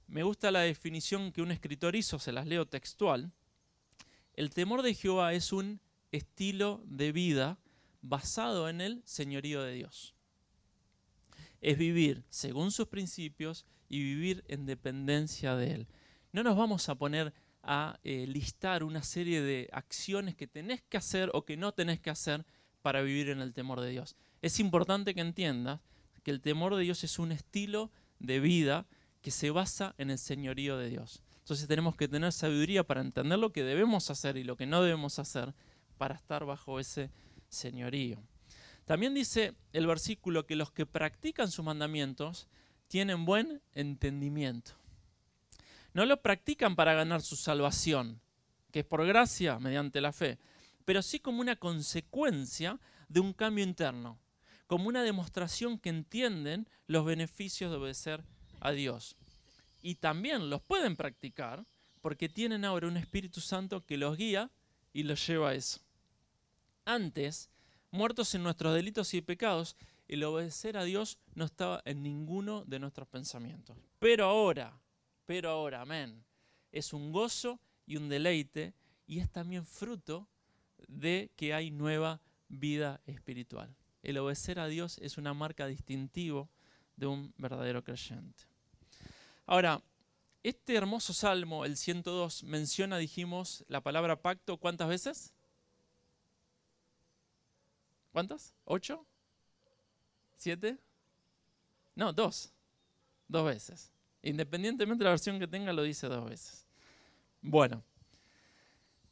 Me 0.07 0.23
gusta 0.23 0.51
la 0.51 0.61
definición 0.61 1.33
que 1.33 1.41
un 1.41 1.51
escritor 1.51 1.97
hizo, 1.97 2.17
se 2.17 2.31
las 2.31 2.47
leo 2.47 2.65
textual, 2.65 3.33
el 4.35 4.51
temor 4.51 4.81
de 4.81 4.93
Jehová 4.93 5.33
es 5.33 5.51
un 5.51 5.81
estilo 6.13 6.81
de 6.85 7.11
vida 7.11 7.59
basado 8.01 8.69
en 8.69 8.79
el 8.79 9.01
señorío 9.05 9.61
de 9.61 9.73
Dios. 9.73 10.12
Es 11.63 11.77
vivir 11.77 12.25
según 12.29 12.71
sus 12.71 12.87
principios 12.87 13.65
y 13.87 14.03
vivir 14.03 14.43
en 14.49 14.65
dependencia 14.65 15.55
de 15.55 15.71
Él. 15.71 15.87
No 16.33 16.43
nos 16.43 16.57
vamos 16.57 16.89
a 16.89 16.95
poner 16.95 17.33
a 17.63 17.97
eh, 18.03 18.27
listar 18.27 18.83
una 18.83 19.01
serie 19.01 19.41
de 19.41 19.69
acciones 19.71 20.35
que 20.35 20.45
tenés 20.45 20.81
que 20.81 20.97
hacer 20.97 21.31
o 21.33 21.45
que 21.45 21.55
no 21.55 21.71
tenés 21.73 22.01
que 22.01 22.09
hacer 22.09 22.45
para 22.81 23.01
vivir 23.01 23.29
en 23.29 23.39
el 23.39 23.53
temor 23.53 23.79
de 23.79 23.91
Dios. 23.91 24.17
Es 24.41 24.59
importante 24.59 25.15
que 25.15 25.21
entiendas 25.21 25.79
que 26.21 26.31
el 26.31 26.41
temor 26.41 26.75
de 26.75 26.83
Dios 26.83 27.05
es 27.05 27.17
un 27.17 27.31
estilo 27.31 27.91
de 28.19 28.41
vida 28.41 28.85
que 29.21 29.31
se 29.31 29.49
basa 29.49 29.95
en 29.97 30.09
el 30.09 30.17
señorío 30.17 30.77
de 30.77 30.89
Dios. 30.89 31.23
Entonces 31.39 31.67
tenemos 31.69 31.95
que 31.95 32.09
tener 32.09 32.33
sabiduría 32.33 32.83
para 32.83 32.99
entender 32.99 33.39
lo 33.39 33.53
que 33.53 33.63
debemos 33.63 34.09
hacer 34.09 34.35
y 34.35 34.43
lo 34.43 34.57
que 34.57 34.65
no 34.65 34.83
debemos 34.83 35.17
hacer 35.17 35.53
para 35.97 36.15
estar 36.15 36.43
bajo 36.43 36.79
ese 36.81 37.09
señorío. 37.47 38.21
También 38.85 39.13
dice 39.13 39.55
el 39.71 39.87
versículo 39.87 40.45
que 40.45 40.55
los 40.55 40.71
que 40.71 40.85
practican 40.85 41.49
sus 41.49 41.63
mandamientos 41.63 42.47
tienen 42.87 43.25
buen 43.25 43.61
entendimiento. 43.73 44.73
No 45.93 46.05
lo 46.05 46.21
practican 46.21 46.75
para 46.75 46.93
ganar 46.93 47.21
su 47.21 47.35
salvación, 47.35 48.19
que 48.71 48.79
es 48.79 48.85
por 48.85 49.05
gracia 49.05 49.59
mediante 49.59 50.01
la 50.01 50.11
fe, 50.11 50.39
pero 50.85 51.01
sí 51.01 51.19
como 51.19 51.39
una 51.39 51.55
consecuencia 51.55 52.79
de 53.07 53.19
un 53.19 53.33
cambio 53.33 53.63
interno, 53.63 54.19
como 54.67 54.89
una 54.89 55.03
demostración 55.03 55.77
que 55.77 55.89
entienden 55.89 56.67
los 56.87 57.05
beneficios 57.05 57.71
de 57.71 57.77
obedecer 57.77 58.23
a 58.59 58.71
Dios. 58.71 59.15
Y 59.81 59.95
también 59.95 60.49
los 60.49 60.61
pueden 60.61 60.95
practicar 60.95 61.65
porque 62.01 62.27
tienen 62.27 62.65
ahora 62.65 62.87
un 62.87 62.97
Espíritu 62.97 63.39
Santo 63.39 63.81
que 63.81 63.97
los 63.97 64.17
guía 64.17 64.49
y 64.91 65.03
los 65.03 65.25
lleva 65.25 65.49
a 65.49 65.55
eso. 65.55 65.79
Antes, 66.85 67.49
muertos 67.93 68.33
en 68.33 68.41
nuestros 68.41 68.73
delitos 68.73 69.13
y 69.13 69.21
pecados, 69.21 69.77
el 70.07 70.23
obedecer 70.23 70.77
a 70.77 70.83
Dios 70.83 71.19
no 71.35 71.45
estaba 71.45 71.81
en 71.85 72.01
ninguno 72.01 72.65
de 72.65 72.79
nuestros 72.79 73.07
pensamientos. 73.07 73.77
Pero 73.99 74.25
ahora, 74.25 74.81
pero 75.27 75.51
ahora, 75.51 75.81
amén, 75.81 76.25
es 76.71 76.91
un 76.91 77.11
gozo 77.11 77.59
y 77.85 77.97
un 77.97 78.09
deleite 78.09 78.73
y 79.05 79.19
es 79.19 79.29
también 79.29 79.65
fruto 79.65 80.27
de 80.87 81.29
que 81.35 81.53
hay 81.53 81.69
nueva 81.69 82.19
vida 82.49 82.99
espiritual. 83.05 83.75
El 84.01 84.17
obedecer 84.17 84.59
a 84.59 84.67
Dios 84.67 84.97
es 84.97 85.19
una 85.19 85.35
marca 85.35 85.67
distintiva 85.67 86.49
de 86.95 87.05
un 87.05 87.31
verdadero 87.37 87.83
creyente. 87.83 88.43
Ahora, 89.45 89.83
este 90.41 90.75
hermoso 90.75 91.13
salmo, 91.13 91.63
el 91.63 91.77
102, 91.77 92.43
menciona, 92.43 92.97
dijimos, 92.97 93.63
la 93.67 93.81
palabra 93.81 94.19
pacto 94.19 94.57
cuántas 94.57 94.89
veces? 94.89 95.33
¿Cuántas? 98.13 98.53
¿Ocho? 98.63 99.05
¿Siete? 100.35 100.77
No, 101.95 102.13
dos. 102.13 102.53
Dos 103.27 103.45
veces. 103.45 103.91
Independientemente 104.21 104.99
de 104.99 105.05
la 105.05 105.09
versión 105.09 105.39
que 105.39 105.47
tenga, 105.47 105.73
lo 105.73 105.81
dice 105.81 106.07
dos 106.07 106.29
veces. 106.29 106.67
Bueno, 107.41 107.83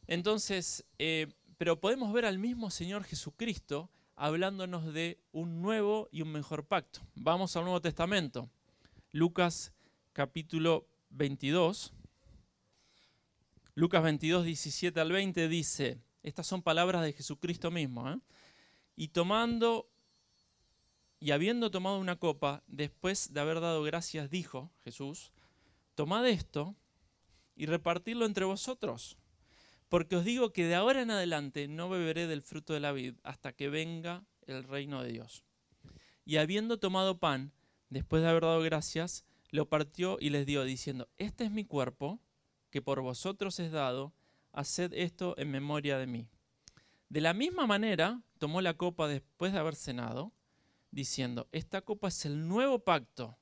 entonces, 0.05 0.85
eh, 0.99 1.33
pero 1.57 1.81
podemos 1.81 2.13
ver 2.13 2.25
al 2.25 2.37
mismo 2.37 2.69
Señor 2.69 3.03
Jesucristo 3.03 3.89
hablándonos 4.15 4.93
de 4.93 5.19
un 5.31 5.63
nuevo 5.63 6.07
y 6.11 6.21
un 6.21 6.31
mejor 6.31 6.65
pacto. 6.65 7.01
Vamos 7.15 7.55
al 7.55 7.63
Nuevo 7.63 7.81
Testamento. 7.81 8.51
Lucas 9.11 9.73
capítulo 10.13 10.87
22. 11.09 11.91
Lucas 13.73 14.03
22, 14.03 14.45
17 14.45 14.99
al 14.99 15.11
20 15.11 15.47
dice, 15.47 15.97
estas 16.21 16.45
son 16.45 16.61
palabras 16.61 17.01
de 17.01 17.13
Jesucristo 17.13 17.71
mismo, 17.71 18.07
¿eh? 18.11 18.19
Y 18.95 19.09
tomando 19.09 19.91
y 21.19 21.31
habiendo 21.31 21.69
tomado 21.69 21.99
una 21.99 22.15
copa, 22.15 22.63
después 22.65 23.31
de 23.31 23.39
haber 23.39 23.61
dado 23.61 23.83
gracias, 23.83 24.31
dijo 24.31 24.71
Jesús, 24.83 25.31
tomad 25.93 26.27
esto 26.27 26.75
y 27.55 27.67
repartidlo 27.67 28.25
entre 28.25 28.45
vosotros, 28.45 29.17
porque 29.87 30.15
os 30.15 30.25
digo 30.25 30.51
que 30.51 30.65
de 30.65 30.73
ahora 30.73 31.03
en 31.03 31.11
adelante 31.11 31.67
no 31.67 31.89
beberé 31.89 32.25
del 32.25 32.41
fruto 32.41 32.73
de 32.73 32.79
la 32.79 32.91
vid 32.91 33.15
hasta 33.21 33.53
que 33.53 33.69
venga 33.69 34.23
el 34.47 34.63
reino 34.63 35.03
de 35.03 35.11
Dios. 35.11 35.43
Y 36.25 36.37
habiendo 36.37 36.79
tomado 36.79 37.19
pan, 37.19 37.51
después 37.89 38.23
de 38.23 38.29
haber 38.29 38.41
dado 38.41 38.61
gracias, 38.61 39.23
lo 39.51 39.69
partió 39.69 40.17
y 40.19 40.31
les 40.31 40.47
dio, 40.47 40.63
diciendo, 40.63 41.07
este 41.19 41.43
es 41.43 41.51
mi 41.51 41.65
cuerpo, 41.65 42.19
que 42.71 42.81
por 42.81 43.01
vosotros 43.01 43.59
es 43.59 43.71
dado, 43.71 44.13
haced 44.53 44.91
esto 44.93 45.35
en 45.37 45.51
memoria 45.51 45.99
de 45.99 46.07
mí. 46.07 46.27
De 47.11 47.19
la 47.19 47.33
misma 47.33 47.67
manera, 47.67 48.21
tomó 48.37 48.61
la 48.61 48.75
copa 48.75 49.05
después 49.09 49.51
de 49.51 49.59
haber 49.59 49.75
cenado, 49.75 50.31
diciendo, 50.91 51.49
esta 51.51 51.81
copa 51.81 52.07
es 52.07 52.25
el 52.25 52.47
nuevo 52.47 52.79
pacto 52.79 53.37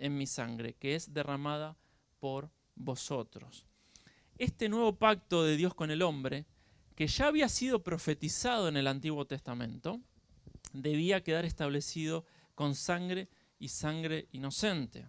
en 0.00 0.18
mi 0.18 0.26
sangre, 0.26 0.74
que 0.74 0.96
es 0.96 1.14
derramada 1.14 1.76
por 2.18 2.50
vosotros. 2.74 3.66
Este 4.36 4.68
nuevo 4.68 4.96
pacto 4.96 5.44
de 5.44 5.56
Dios 5.56 5.74
con 5.74 5.92
el 5.92 6.02
hombre, 6.02 6.46
que 6.96 7.06
ya 7.06 7.28
había 7.28 7.48
sido 7.48 7.84
profetizado 7.84 8.66
en 8.66 8.76
el 8.76 8.88
Antiguo 8.88 9.24
Testamento, 9.26 10.00
debía 10.72 11.22
quedar 11.22 11.44
establecido 11.44 12.24
con 12.56 12.74
sangre 12.74 13.28
y 13.60 13.68
sangre 13.68 14.26
inocente. 14.32 15.08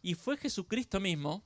Y 0.00 0.14
fue 0.14 0.36
Jesucristo 0.36 1.00
mismo, 1.00 1.42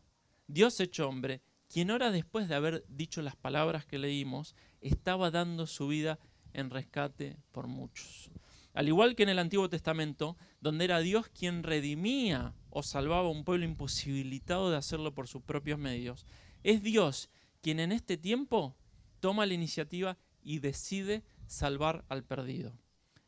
Dios 0.46 0.78
hecho 0.78 1.08
hombre, 1.08 1.40
quien 1.70 1.90
ahora 1.90 2.10
después 2.10 2.48
de 2.48 2.54
haber 2.56 2.84
dicho 2.88 3.22
las 3.22 3.36
palabras 3.36 3.86
que 3.86 3.96
leímos, 3.96 4.54
estaba 4.80 5.30
dando 5.30 5.66
su 5.66 5.88
vida 5.88 6.18
en 6.52 6.70
rescate 6.70 7.36
por 7.52 7.66
muchos. 7.66 8.30
Al 8.72 8.88
igual 8.88 9.16
que 9.16 9.24
en 9.24 9.28
el 9.30 9.38
Antiguo 9.38 9.68
Testamento, 9.68 10.36
donde 10.60 10.84
era 10.84 11.00
Dios 11.00 11.28
quien 11.28 11.62
redimía 11.62 12.54
o 12.70 12.82
salvaba 12.82 13.28
a 13.28 13.32
un 13.32 13.44
pueblo 13.44 13.64
imposibilitado 13.64 14.70
de 14.70 14.76
hacerlo 14.76 15.12
por 15.12 15.26
sus 15.26 15.42
propios 15.42 15.78
medios, 15.78 16.24
es 16.62 16.82
Dios 16.82 17.30
quien 17.60 17.80
en 17.80 17.92
este 17.92 18.16
tiempo 18.16 18.76
toma 19.18 19.46
la 19.46 19.54
iniciativa 19.54 20.18
y 20.42 20.60
decide 20.60 21.24
salvar 21.46 22.04
al 22.08 22.24
perdido. 22.24 22.78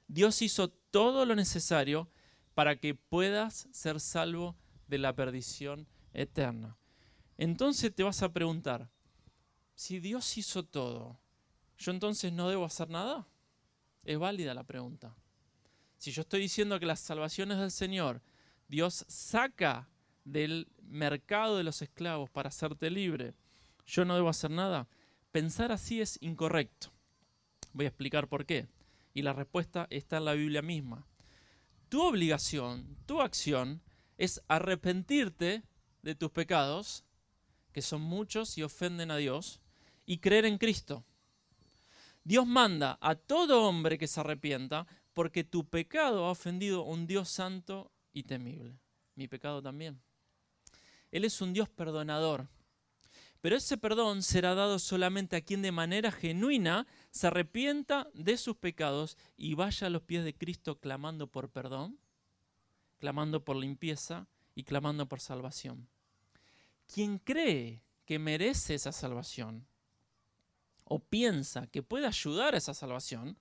Dios 0.06 0.42
hizo 0.42 0.68
todo 0.68 1.26
lo 1.26 1.34
necesario 1.34 2.08
para 2.54 2.76
que 2.76 2.94
puedas 2.94 3.68
ser 3.72 4.00
salvo 4.00 4.56
de 4.86 4.98
la 4.98 5.14
perdición 5.14 5.88
eterna. 6.12 6.76
Entonces 7.38 7.94
te 7.94 8.02
vas 8.02 8.22
a 8.22 8.32
preguntar, 8.32 8.90
si 9.74 10.00
Dios 10.00 10.36
hizo 10.36 10.64
todo, 10.64 11.18
¿yo 11.83 11.90
entonces 11.90 12.33
no 12.33 12.49
debo 12.49 12.64
hacer 12.64 12.88
nada? 12.88 13.27
Es 14.05 14.18
válida 14.18 14.55
la 14.55 14.62
pregunta. 14.62 15.14
Si 15.99 16.12
yo 16.12 16.23
estoy 16.23 16.40
diciendo 16.40 16.79
que 16.79 16.87
las 16.87 17.01
salvaciones 17.01 17.59
del 17.59 17.73
Señor, 17.73 18.23
Dios 18.68 19.05
saca 19.09 19.88
del 20.25 20.68
mercado 20.83 21.57
de 21.57 21.64
los 21.64 21.83
esclavos 21.83 22.31
para 22.31 22.49
hacerte 22.49 22.88
libre, 22.88 23.35
yo 23.85 24.05
no 24.05 24.14
debo 24.14 24.29
hacer 24.29 24.51
nada. 24.51 24.88
Pensar 25.33 25.73
así 25.73 26.01
es 26.01 26.18
incorrecto. 26.21 26.92
Voy 27.73 27.87
a 27.87 27.88
explicar 27.88 28.29
por 28.29 28.47
qué. 28.47 28.68
Y 29.12 29.23
la 29.23 29.33
respuesta 29.33 29.87
está 29.90 30.18
en 30.18 30.25
la 30.25 30.35
Biblia 30.35 30.62
misma. 30.62 31.07
Tu 31.88 32.01
obligación, 32.01 32.97
tu 33.07 33.21
acción, 33.21 33.83
es 34.18 34.40
arrepentirte 34.47 35.64
de 36.03 36.14
tus 36.14 36.31
pecados, 36.31 37.05
que 37.73 37.83
son 37.83 38.03
muchos 38.03 38.57
y 38.57 38.62
ofenden 38.62 39.11
a 39.11 39.16
Dios, 39.16 39.61
y 40.07 40.18
creer 40.18 40.47
en 40.47 40.59
Cristo. 40.59 41.05
Dios 42.24 42.46
manda 42.46 42.98
a 43.00 43.14
todo 43.14 43.64
hombre 43.64 43.98
que 43.98 44.06
se 44.06 44.20
arrepienta 44.20 44.87
porque 45.12 45.44
tu 45.44 45.68
pecado 45.68 46.26
ha 46.26 46.30
ofendido 46.30 46.80
a 46.80 46.85
un 46.85 47.06
Dios 47.06 47.28
santo 47.28 47.90
y 48.12 48.22
temible. 48.22 48.78
Mi 49.14 49.28
pecado 49.28 49.61
también. 49.61 50.00
Él 51.11 51.24
es 51.24 51.40
un 51.40 51.52
Dios 51.52 51.68
perdonador. 51.68 52.48
Pero 53.40 53.56
ese 53.56 53.76
perdón 53.76 54.22
será 54.22 54.54
dado 54.54 54.78
solamente 54.78 55.35
a 55.35 55.40
quien 55.40 55.62
de 55.62 55.72
manera 55.72 56.12
genuina 56.12 56.87
se 57.11 57.26
arrepienta 57.26 58.08
de 58.14 58.37
sus 58.37 58.56
pecados 58.56 59.18
y 59.37 59.54
vaya 59.54 59.88
a 59.88 59.90
los 59.90 60.02
pies 60.02 60.24
de 60.24 60.32
Cristo 60.32 60.78
clamando 60.78 61.26
por 61.26 61.50
perdón, 61.50 61.98
clamando 62.98 63.44
por 63.44 63.56
limpieza 63.56 64.28
y 64.54 64.62
clamando 64.62 65.08
por 65.08 65.18
salvación. 65.18 65.88
Quien 66.87 67.18
cree 67.18 67.82
que 68.06 68.20
merece 68.20 68.74
esa 68.74 68.92
salvación 68.92 69.66
o 70.92 70.98
piensa 70.98 71.66
que 71.68 71.83
puede 71.83 72.07
ayudar 72.07 72.52
a 72.52 72.59
esa 72.59 72.74
salvación, 72.74 73.38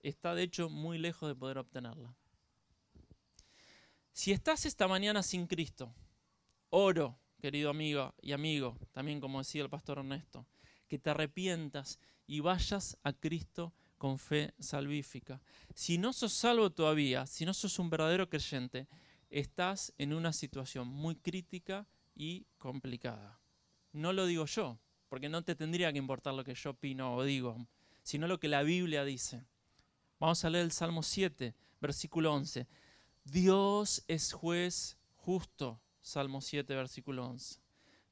está 0.00 0.34
de 0.34 0.42
hecho 0.42 0.68
muy 0.68 0.98
lejos 0.98 1.28
de 1.28 1.36
poder 1.36 1.58
obtenerla. 1.58 2.16
Si 4.12 4.32
estás 4.32 4.66
esta 4.66 4.88
mañana 4.88 5.22
sin 5.22 5.46
Cristo, 5.46 5.94
oro, 6.68 7.16
querido 7.40 7.70
amigo 7.70 8.12
y 8.20 8.32
amigo, 8.32 8.76
también 8.90 9.20
como 9.20 9.38
decía 9.38 9.62
el 9.62 9.70
pastor 9.70 9.98
Ernesto, 9.98 10.48
que 10.88 10.98
te 10.98 11.10
arrepientas 11.10 12.00
y 12.26 12.40
vayas 12.40 12.98
a 13.04 13.12
Cristo 13.12 13.72
con 13.96 14.18
fe 14.18 14.52
salvífica. 14.58 15.40
Si 15.76 15.96
no 15.96 16.12
sos 16.12 16.32
salvo 16.32 16.70
todavía, 16.70 17.24
si 17.24 17.44
no 17.46 17.54
sos 17.54 17.78
un 17.78 17.88
verdadero 17.88 18.28
creyente, 18.28 18.88
estás 19.28 19.94
en 19.96 20.12
una 20.12 20.32
situación 20.32 20.88
muy 20.88 21.14
crítica 21.14 21.86
y 22.16 22.48
complicada. 22.58 23.40
No 23.92 24.12
lo 24.12 24.26
digo 24.26 24.46
yo, 24.46 24.80
porque 25.10 25.28
no 25.28 25.42
te 25.42 25.56
tendría 25.56 25.92
que 25.92 25.98
importar 25.98 26.32
lo 26.32 26.44
que 26.44 26.54
yo 26.54 26.70
opino 26.70 27.16
o 27.16 27.24
digo, 27.24 27.66
sino 28.04 28.28
lo 28.28 28.38
que 28.38 28.48
la 28.48 28.62
Biblia 28.62 29.04
dice. 29.04 29.44
Vamos 30.20 30.44
a 30.44 30.50
leer 30.50 30.64
el 30.64 30.70
Salmo 30.70 31.02
7, 31.02 31.52
versículo 31.80 32.32
11. 32.32 32.68
Dios 33.24 34.04
es 34.06 34.32
juez 34.32 34.96
justo, 35.16 35.80
Salmo 36.00 36.40
7, 36.40 36.76
versículo 36.76 37.26
11. 37.26 37.60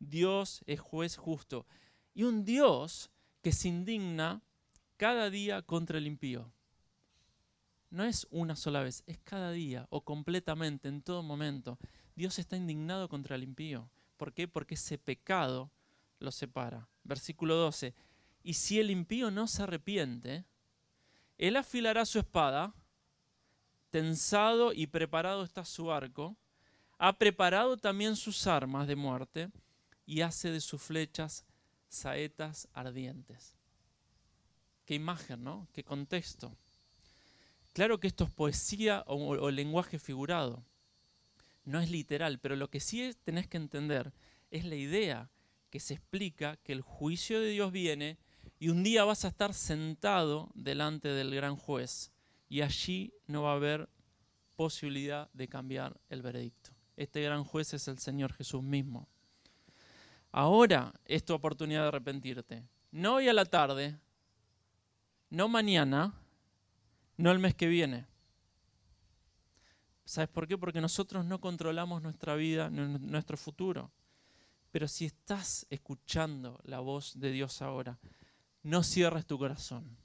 Dios 0.01 0.65
es 0.67 0.81
juez 0.81 1.17
justo. 1.17 1.67
Y 2.15 2.25
un 2.25 2.45
Dios 2.45 3.11
que 3.43 3.53
se 3.53 3.69
indigna 3.69 4.43
cada 4.97 5.31
día 5.31 5.63
contra 5.63 5.99
el 5.99 6.07
impío. 6.09 6.53
No 7.91 8.03
es 8.03 8.27
una 8.31 8.57
sola 8.57 8.83
vez, 8.83 9.05
es 9.07 9.19
cada 9.21 9.53
día 9.53 9.87
o 9.91 10.05
completamente, 10.05 10.89
en 10.89 11.03
todo 11.03 11.23
momento. 11.23 11.79
Dios 12.17 12.41
está 12.41 12.57
indignado 12.57 13.09
contra 13.09 13.37
el 13.37 13.45
impío. 13.45 13.89
¿Por 14.17 14.33
qué? 14.33 14.49
Porque 14.49 14.75
ese 14.75 14.99
pecado 14.99 15.71
lo 16.19 16.31
separa. 16.31 16.89
Versículo 17.05 17.55
12. 17.57 17.95
Y 18.43 18.55
si 18.55 18.81
el 18.81 18.91
impío 18.91 19.31
no 19.31 19.47
se 19.47 19.63
arrepiente, 19.63 20.45
él 21.37 21.57
afilará 21.57 22.05
su 22.05 22.19
espada, 22.19 22.75
tensado 23.91 24.73
y 24.73 24.87
preparado 24.87 25.45
está 25.45 25.65
su 25.65 25.93
arco, 25.93 26.37
ha 26.99 27.19
preparado 27.19 27.77
también 27.77 28.17
sus 28.17 28.47
armas 28.47 28.87
de 28.89 28.97
muerte 28.97 29.51
y 30.05 30.23
hace 30.23 30.51
de 30.51 30.61
sus 30.61 30.83
flechas 30.83 31.45
saetas 31.89 32.69
ardientes. 32.73 33.55
Qué 34.85 34.95
imagen, 34.95 35.45
¿no? 35.45 35.69
Qué 35.73 35.85
contexto. 35.85 36.57
Claro 37.73 38.01
que 38.01 38.09
esto 38.09 38.25
es 38.25 38.31
poesía 38.31 39.05
o, 39.07 39.17
o 39.17 39.51
lenguaje 39.51 39.99
figurado. 39.99 40.65
No 41.65 41.81
es 41.81 41.91
literal, 41.91 42.41
pero 42.41 42.57
lo 42.57 42.69
que 42.69 42.81
sí 42.81 43.15
tenés 43.23 43.47
que 43.47 43.59
entender 43.59 44.13
es 44.51 44.65
la 44.65 44.75
idea 44.75 45.31
que 45.71 45.81
se 45.81 45.95
explica 45.95 46.57
que 46.57 46.73
el 46.73 46.81
juicio 46.81 47.41
de 47.41 47.51
Dios 47.51 47.73
viene 47.73 48.19
y 48.59 48.71
un 48.71 48.83
día 48.83 49.05
vas 49.05 49.25
a 49.25 49.29
estar 49.29 49.55
sentado 49.55 50.51
delante 50.55 51.09
del 51.09 51.35
gran 51.35 51.57
juez 51.57 52.13
y 52.49 52.63
allí 52.63 53.13
no 53.27 53.43
va 53.43 53.53
a 53.53 53.57
haber 53.57 53.89
posibilidad 54.57 55.31
de 55.33 55.49
cambiar 55.49 56.01
el 56.09 56.23
veredicto. 56.23 56.71
Este 56.97 57.23
gran 57.23 57.45
juez 57.45 57.75
es 57.75 57.87
el 57.87 57.99
Señor 57.99 58.33
Jesús 58.33 58.63
mismo. 58.63 59.09
Ahora 60.33 60.93
es 61.05 61.25
tu 61.25 61.35
oportunidad 61.35 61.83
de 61.83 61.89
arrepentirte. 61.89 62.65
No 62.91 63.15
hoy 63.15 63.29
a 63.29 63.33
la 63.33 63.45
tarde, 63.45 63.99
no 65.31 65.49
mañana, 65.49 66.15
no 67.17 67.31
el 67.31 67.39
mes 67.39 67.55
que 67.55 67.69
viene. 67.69 68.07
¿Sabes 70.05 70.29
por 70.31 70.49
qué? 70.49 70.57
Porque 70.57 70.81
nosotros 70.81 71.25
no 71.25 71.41
controlamos 71.41 72.03
nuestra 72.03 72.35
vida, 72.35 72.71
nuestro 72.71 73.37
futuro. 73.37 73.93
Pero 74.71 74.89
si 74.89 75.07
estás 75.07 75.67
escuchando 75.71 76.61
la 76.65 76.81
voz 76.81 77.19
de 77.19 77.31
Dios 77.31 77.63
ahora, 77.63 77.99
no 78.63 78.83
cierres 78.83 79.27
tu 79.27 79.39
corazón. 79.39 79.97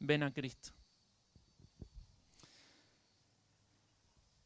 Ven 0.00 0.22
a 0.22 0.32
Cristo. 0.32 0.70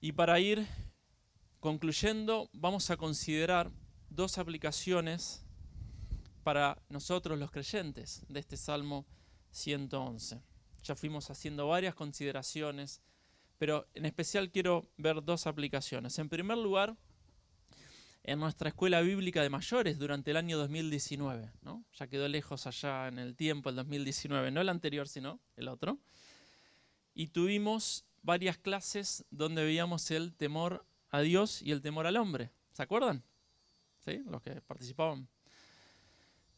Y 0.00 0.12
para 0.12 0.40
ir 0.40 0.66
concluyendo, 1.60 2.50
vamos 2.52 2.90
a 2.90 2.96
considerar 2.96 3.70
dos 4.10 4.36
aplicaciones 4.36 5.44
para 6.42 6.82
nosotros 6.88 7.38
los 7.38 7.50
creyentes 7.50 8.24
de 8.28 8.40
este 8.40 8.56
Salmo 8.56 9.06
111. 9.52 10.42
Ya 10.82 10.96
fuimos 10.96 11.30
haciendo 11.30 11.68
varias 11.68 11.94
consideraciones, 11.94 13.00
pero 13.58 13.86
en 13.94 14.06
especial 14.06 14.50
quiero 14.50 14.90
ver 14.96 15.22
dos 15.22 15.46
aplicaciones. 15.46 16.18
En 16.18 16.28
primer 16.28 16.58
lugar, 16.58 16.96
en 18.24 18.38
nuestra 18.38 18.68
escuela 18.68 19.00
bíblica 19.00 19.42
de 19.42 19.50
mayores 19.50 19.98
durante 19.98 20.30
el 20.30 20.36
año 20.36 20.58
2019. 20.58 21.52
¿no? 21.62 21.84
Ya 21.94 22.06
quedó 22.06 22.28
lejos 22.28 22.66
allá 22.66 23.08
en 23.08 23.18
el 23.18 23.34
tiempo, 23.34 23.70
el 23.70 23.76
2019, 23.76 24.50
no 24.50 24.60
el 24.60 24.68
anterior, 24.68 25.08
sino 25.08 25.40
el 25.56 25.68
otro. 25.68 25.98
Y 27.14 27.28
tuvimos 27.28 28.04
varias 28.22 28.58
clases 28.58 29.24
donde 29.30 29.64
veíamos 29.64 30.10
el 30.10 30.34
temor 30.34 30.86
a 31.10 31.20
Dios 31.20 31.62
y 31.62 31.72
el 31.72 31.82
temor 31.82 32.06
al 32.06 32.16
hombre. 32.16 32.50
¿Se 32.72 32.82
acuerdan? 32.82 33.22
Los 34.26 34.42
que 34.42 34.60
participaban. 34.62 35.28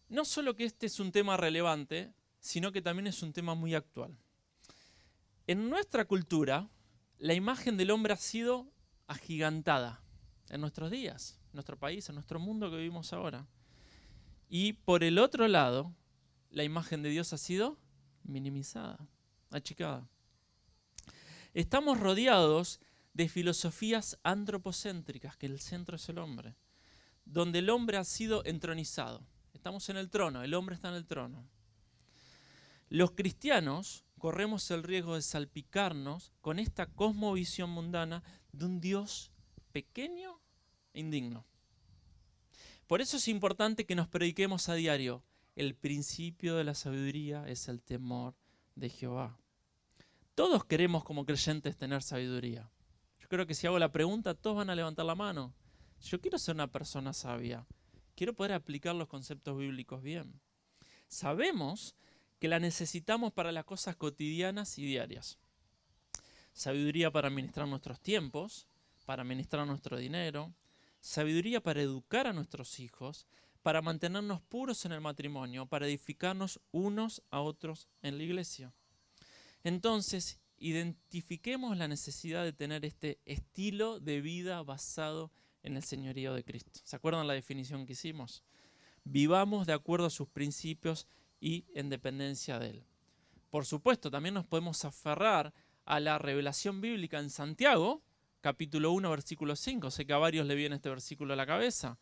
No 0.09 0.25
solo 0.25 0.55
que 0.55 0.65
este 0.65 0.87
es 0.87 1.01
un 1.01 1.13
tema 1.13 1.37
relevante, 1.37 2.13
sino 2.41 2.73
que 2.73 2.83
también 2.83 3.07
es 3.07 3.23
un 3.23 3.33
tema 3.33 3.55
muy 3.55 3.75
actual. 3.75 4.17
En 5.47 5.69
nuestra 5.69 6.07
cultura, 6.07 6.69
la 7.19 7.35
imagen 7.35 7.77
del 7.77 7.91
hombre 7.91 8.15
ha 8.15 8.19
sido 8.19 8.71
agigantada 9.07 10.03
en 10.49 10.61
nuestros 10.61 10.91
días 10.91 11.39
nuestro 11.55 11.79
país, 11.79 12.09
en 12.09 12.17
nuestro 12.17 12.39
mundo 12.39 12.71
que 12.71 12.77
vivimos 12.77 13.13
ahora. 13.13 13.47
Y 14.49 14.75
por 14.75 15.03
el 15.03 15.19
otro 15.19 15.49
lado, 15.49 15.95
la 16.51 16.65
imagen 16.65 17.03
de 17.03 17.11
Dios 17.11 17.33
ha 17.33 17.39
sido 17.39 17.79
minimizada, 18.23 18.99
achicada. 19.51 20.09
Estamos 21.53 22.01
rodeados 22.01 22.81
de 23.13 23.29
filosofías 23.29 24.19
antropocéntricas, 24.23 25.37
que 25.37 25.47
el 25.47 25.61
centro 25.61 25.97
es 25.97 26.09
el 26.09 26.19
hombre, 26.19 26.57
donde 27.25 27.61
el 27.61 27.71
hombre 27.71 27.97
ha 27.97 28.05
sido 28.05 28.45
entronizado. 28.45 29.25
Estamos 29.53 29.89
en 29.89 29.97
el 29.97 30.11
trono, 30.11 30.43
el 30.43 30.55
hombre 30.55 30.75
está 30.75 30.89
en 30.89 30.95
el 30.95 31.07
trono. 31.07 31.49
Los 32.89 33.13
cristianos 33.13 34.05
corremos 34.19 34.71
el 34.71 34.83
riesgo 34.83 35.15
de 35.15 35.23
salpicarnos 35.23 36.33
con 36.41 36.59
esta 36.59 36.87
cosmovisión 36.87 37.71
mundana 37.71 38.23
de 38.53 38.65
un 38.65 38.81
Dios 38.81 39.33
pequeño 39.73 40.41
indigno. 40.95 41.45
Por 42.87 43.01
eso 43.01 43.17
es 43.17 43.29
importante 43.29 43.87
que 43.87 43.95
nos 43.95 44.09
prediquemos 44.09 44.69
a 44.69 44.75
diario. 44.75 45.23
El 45.57 45.75
principio 45.75 46.57
de 46.57 46.65
la 46.65 46.75
sabiduría 46.75 47.49
es 47.49 47.69
el 47.69 47.81
temor 47.81 48.35
de 48.75 48.89
Jehová. 48.89 49.39
Todos 50.35 50.65
queremos 50.65 51.05
como 51.05 51.25
creyentes 51.25 51.77
tener 51.77 52.03
sabiduría. 52.03 52.71
Yo 53.21 53.29
creo 53.29 53.47
que 53.47 53.55
si 53.55 53.67
hago 53.67 53.79
la 53.79 53.93
pregunta, 53.93 54.35
todos 54.35 54.57
van 54.57 54.71
a 54.71 54.75
levantar 54.75 55.07
la 55.07 55.15
mano. 55.15 55.55
Yo 56.03 56.21
quiero 56.21 56.39
ser 56.39 56.57
una 56.57 56.71
persona 56.71 57.13
sabia. 57.13 57.67
Quiero 58.17 58.35
poder 58.35 58.53
aplicar 58.53 58.95
los 58.95 59.09
conceptos 59.09 59.57
bíblicos 59.57 60.03
bien. 60.03 60.41
Sabemos 61.09 61.95
que 62.39 62.49
la 62.49 62.61
necesitamos 62.61 63.33
para 63.33 63.53
las 63.53 63.65
cosas 63.65 63.97
cotidianas 63.97 64.79
y 64.79 64.85
diarias. 64.85 65.39
Sabiduría 66.53 67.11
para 67.11 67.29
administrar 67.29 67.67
nuestros 67.67 68.01
tiempos, 68.01 68.67
para 69.07 69.23
administrar 69.23 69.67
nuestro 69.67 69.97
dinero, 69.97 70.53
sabiduría 71.05 71.63
para 71.63 71.83
educar 71.83 72.27
a 72.27 72.33
nuestros 72.33 72.81
hijos, 72.81 73.27
para 73.63 73.83
mantenernos 73.83 74.41
puros 74.41 74.87
en 74.87 74.93
el 74.93 75.03
matrimonio, 75.03 75.67
para 75.67 75.87
edificarnos 75.87 76.61
unos 76.73 77.23
a 77.31 77.41
otros 77.41 77.89
en 78.01 78.17
la 78.17 78.25
iglesia. 78.25 78.73
Entonces, 79.65 80.41
identifiquemos 80.57 81.77
la 81.77 81.89
necesidad 81.89 82.43
de 82.43 82.55
tener 82.55 82.87
este 82.87 83.21
estilo 83.27 84.01
de 84.01 84.23
vida 84.23 84.63
basado 84.63 85.31
en 85.63 85.77
el 85.77 85.85
señorío 85.85 86.33
de 86.33 86.43
Cristo. 86.43 86.81
¿Se 86.85 86.97
acuerdan 86.97 87.27
la 87.27 87.35
definición 87.35 87.85
que 87.85 87.93
hicimos? 87.93 88.43
Vivamos 89.05 89.67
de 89.67 89.75
acuerdo 89.75 90.07
a 90.07 90.11
sus 90.11 90.29
principios 90.29 91.07
y 91.39 91.67
en 91.75 91.91
dependencia 91.91 92.59
de 92.59 92.71
Él. 92.71 92.85
Por 93.51 93.67
supuesto, 93.67 94.11
también 94.11 94.35
nos 94.35 94.47
podemos 94.47 94.83
aferrar 94.87 95.53
a 95.85 96.01
la 96.01 96.19
revelación 96.19 96.81
bíblica 96.81 97.19
en 97.19 97.29
Santiago, 97.29 98.03
capítulo 98.45 98.93
1, 98.93 99.09
versículo 99.09 99.57
5. 99.57 99.91
Sé 99.91 100.05
que 100.05 100.13
a 100.13 100.19
varios 100.19 100.47
le 100.47 100.55
viene 100.55 100.77
este 100.77 100.91
versículo 100.91 101.33
a 101.33 101.37
la 101.37 101.47
cabeza. 101.47 101.97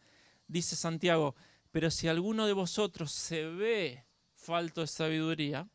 Dice 0.49 0.75
Santiago, 0.75 1.37
pero 1.71 1.89
si 1.89 2.09
alguno 2.09 2.49
de 2.49 2.53
vosotros 2.53 3.13
se 3.13 3.47
ve 3.47 4.05
falto 4.35 4.81
de 4.81 4.89
sabiduría, 4.89 5.69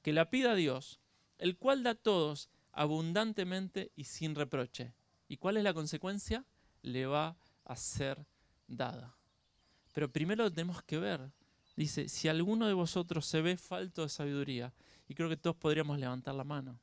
que 0.00 0.14
la 0.14 0.30
pida 0.30 0.52
a 0.52 0.54
Dios, 0.54 0.98
el 1.36 1.58
cual 1.58 1.82
da 1.82 1.90
a 1.90 1.94
todos 1.94 2.48
abundantemente 2.72 3.92
y 3.96 4.04
sin 4.04 4.34
reproche. 4.34 4.94
¿Y 5.28 5.36
cuál 5.36 5.58
es 5.58 5.62
la 5.62 5.74
consecuencia? 5.74 6.46
Le 6.80 7.04
va 7.04 7.36
a 7.66 7.76
ser 7.76 8.24
dada. 8.66 9.14
Pero 9.92 10.10
primero 10.10 10.50
tenemos 10.50 10.82
que 10.84 10.96
ver. 10.96 11.32
Dice, 11.76 12.08
si 12.08 12.28
alguno 12.28 12.66
de 12.66 12.72
vosotros 12.72 13.26
se 13.26 13.42
ve 13.42 13.58
falto 13.58 14.00
de 14.00 14.08
sabiduría, 14.08 14.72
y 15.06 15.14
creo 15.14 15.28
que 15.28 15.36
todos 15.36 15.56
podríamos 15.56 15.98
levantar 15.98 16.34
la 16.34 16.44
mano. 16.44 16.80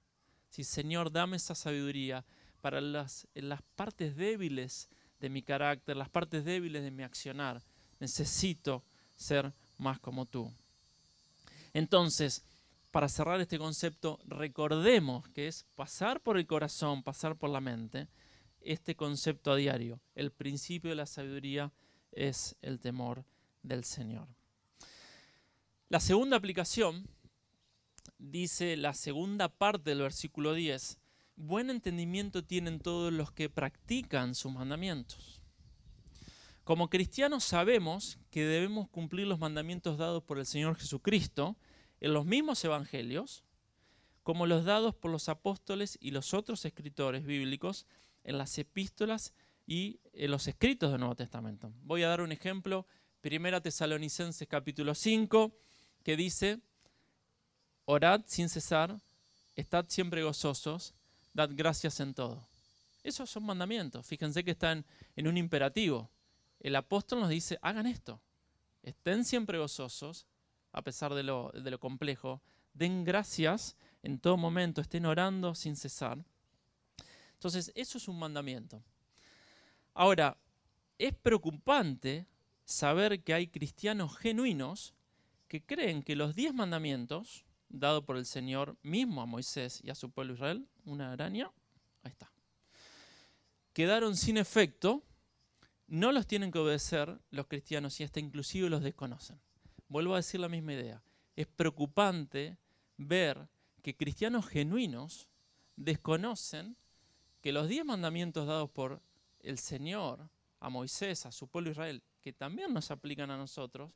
Si 0.47 0.63
Señor, 0.63 1.11
dame 1.11 1.37
esa 1.37 1.55
sabiduría 1.55 2.23
para 2.61 2.79
las, 2.79 3.27
partes 3.75 4.15
débiles 4.15 4.89
de 5.19 5.29
mi 5.29 5.41
carácter, 5.41 5.97
las 5.97 6.09
partes 6.09 6.45
débiles 6.45 6.83
de 6.83 6.91
mi 6.91 7.03
accionar. 7.03 7.61
Necesito 7.99 8.83
ser 9.15 9.53
más 9.77 9.99
como 9.99 10.25
tú. 10.25 10.51
Entonces, 11.73 12.43
para 12.91 13.09
cerrar 13.09 13.39
este 13.39 13.57
concepto, 13.57 14.19
recordemos 14.25 15.27
que 15.29 15.47
es 15.47 15.65
pasar 15.75 16.21
por 16.21 16.37
el 16.37 16.47
corazón, 16.47 17.03
pasar 17.03 17.35
por 17.35 17.49
la 17.49 17.61
mente, 17.61 18.07
este 18.61 18.95
concepto 18.95 19.51
a 19.51 19.55
diario. 19.55 19.99
El 20.15 20.31
principio 20.31 20.89
de 20.89 20.95
la 20.95 21.05
sabiduría 21.05 21.71
es 22.11 22.55
el 22.61 22.79
temor 22.79 23.25
del 23.63 23.83
Señor. 23.83 24.27
La 25.89 25.99
segunda 25.99 26.37
aplicación 26.37 27.07
dice 28.17 28.77
la 28.77 28.93
segunda 28.93 29.49
parte 29.49 29.89
del 29.89 30.01
versículo 30.01 30.53
10, 30.53 31.00
buen 31.35 31.69
entendimiento 31.69 32.43
tienen 32.43 32.79
todos 32.79 33.11
los 33.11 33.31
que 33.31 33.49
practican 33.49 34.35
sus 34.35 34.51
mandamientos. 34.51 35.41
Como 36.63 36.89
cristianos 36.89 37.43
sabemos 37.43 38.19
que 38.29 38.45
debemos 38.45 38.87
cumplir 38.89 39.27
los 39.27 39.39
mandamientos 39.39 39.97
dados 39.97 40.23
por 40.23 40.37
el 40.37 40.45
Señor 40.45 40.77
Jesucristo 40.77 41.57
en 41.99 42.13
los 42.13 42.25
mismos 42.25 42.63
evangelios, 42.63 43.43
como 44.23 44.45
los 44.45 44.63
dados 44.65 44.93
por 44.95 45.11
los 45.11 45.29
apóstoles 45.29 45.97
y 45.99 46.11
los 46.11 46.33
otros 46.33 46.63
escritores 46.65 47.25
bíblicos 47.25 47.87
en 48.23 48.37
las 48.37 48.57
epístolas 48.57 49.33
y 49.65 49.99
en 50.13 50.31
los 50.31 50.47
escritos 50.47 50.91
del 50.91 50.99
Nuevo 50.99 51.15
Testamento. 51.15 51.73
Voy 51.83 52.03
a 52.03 52.09
dar 52.09 52.21
un 52.21 52.31
ejemplo, 52.31 52.85
Primera 53.21 53.61
Tesalonicenses 53.61 54.47
capítulo 54.47 54.93
5, 54.93 55.51
que 56.03 56.15
dice, 56.15 56.59
orad 57.85 58.21
sin 58.27 58.49
cesar, 58.49 59.01
estad 59.55 59.85
siempre 59.89 60.23
gozosos, 60.23 60.93
dad 61.33 61.49
gracias 61.53 61.99
en 61.99 62.13
todo. 62.13 62.45
Esos 63.03 63.29
son 63.29 63.43
mandamientos, 63.43 64.05
fíjense 64.05 64.43
que 64.43 64.51
están 64.51 64.85
en 65.15 65.27
un 65.27 65.37
imperativo. 65.37 66.09
El 66.59 66.75
apóstol 66.75 67.21
nos 67.21 67.29
dice, 67.29 67.57
hagan 67.61 67.87
esto, 67.87 68.21
estén 68.83 69.25
siempre 69.25 69.57
gozosos, 69.57 70.27
a 70.71 70.81
pesar 70.83 71.13
de 71.13 71.23
lo, 71.23 71.51
de 71.51 71.71
lo 71.71 71.79
complejo, 71.79 72.41
den 72.73 73.03
gracias 73.03 73.75
en 74.03 74.19
todo 74.19 74.37
momento, 74.37 74.81
estén 74.81 75.05
orando 75.05 75.55
sin 75.55 75.75
cesar. 75.75 76.23
Entonces, 77.33 77.71
eso 77.75 77.97
es 77.97 78.07
un 78.07 78.19
mandamiento. 78.19 78.83
Ahora, 79.93 80.37
es 80.97 81.13
preocupante 81.13 82.27
saber 82.65 83.23
que 83.23 83.33
hay 83.33 83.47
cristianos 83.47 84.15
genuinos 84.17 84.93
que 85.47 85.61
creen 85.61 86.03
que 86.03 86.15
los 86.15 86.35
diez 86.35 86.53
mandamientos, 86.53 87.43
dados 87.71 88.03
por 88.03 88.17
el 88.17 88.25
Señor 88.25 88.77
mismo 88.83 89.21
a 89.21 89.25
Moisés 89.25 89.81
y 89.83 89.89
a 89.89 89.95
su 89.95 90.11
pueblo 90.11 90.33
Israel, 90.33 90.67
una 90.85 91.11
araña, 91.11 91.51
ahí 92.03 92.11
está, 92.11 92.31
quedaron 93.73 94.15
sin 94.15 94.37
efecto, 94.37 95.03
no 95.87 96.11
los 96.11 96.27
tienen 96.27 96.51
que 96.51 96.59
obedecer 96.59 97.19
los 97.31 97.47
cristianos 97.47 97.99
y 97.99 98.03
hasta 98.03 98.19
inclusive 98.19 98.69
los 98.69 98.81
desconocen. 98.81 99.39
Vuelvo 99.87 100.13
a 100.13 100.17
decir 100.17 100.39
la 100.39 100.47
misma 100.47 100.73
idea. 100.73 101.03
Es 101.35 101.47
preocupante 101.47 102.57
ver 102.97 103.49
que 103.81 103.97
cristianos 103.97 104.47
genuinos 104.47 105.27
desconocen 105.75 106.77
que 107.41 107.51
los 107.51 107.67
diez 107.67 107.83
mandamientos 107.83 108.47
dados 108.47 108.69
por 108.69 109.01
el 109.39 109.57
Señor 109.57 110.29
a 110.59 110.69
Moisés, 110.69 111.25
a 111.25 111.31
su 111.31 111.47
pueblo 111.47 111.71
Israel, 111.71 112.03
que 112.21 112.31
también 112.31 112.73
nos 112.73 112.91
aplican 112.91 113.31
a 113.31 113.37
nosotros, 113.37 113.91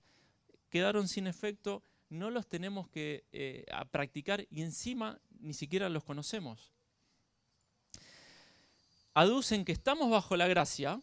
quedaron 0.70 1.08
sin 1.08 1.28
efecto, 1.28 1.84
no 2.15 2.32
los 2.32 2.47
tenemos 2.47 2.88
que 2.89 3.25
eh, 3.32 3.65
practicar 3.91 4.47
y 4.49 4.62
encima 4.62 5.19
ni 5.39 5.54
siquiera 5.54 5.89
los 5.89 6.04
conocemos. 6.04 6.71
Aducen 9.13 9.63
que 9.63 9.71
estamos 9.71 10.10
bajo 10.10 10.36
la 10.36 10.47
gracia, 10.47 11.01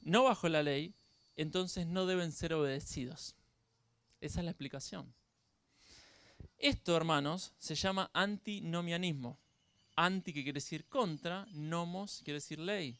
no 0.00 0.24
bajo 0.24 0.48
la 0.48 0.62
ley, 0.62 0.94
entonces 1.36 1.86
no 1.86 2.06
deben 2.06 2.32
ser 2.32 2.52
obedecidos. 2.52 3.34
Esa 4.20 4.40
es 4.40 4.44
la 4.44 4.50
explicación. 4.50 5.14
Esto, 6.58 6.96
hermanos, 6.96 7.52
se 7.58 7.74
llama 7.74 8.10
antinomianismo. 8.12 9.38
Anti 9.94 10.32
que 10.32 10.42
quiere 10.42 10.58
decir 10.58 10.86
contra, 10.86 11.46
nomos 11.52 12.20
quiere 12.24 12.36
decir 12.36 12.58
ley. 12.58 12.98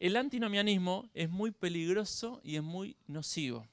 El 0.00 0.16
antinomianismo 0.16 1.08
es 1.14 1.28
muy 1.28 1.50
peligroso 1.50 2.40
y 2.44 2.56
es 2.56 2.62
muy 2.62 2.96
nocivo. 3.06 3.66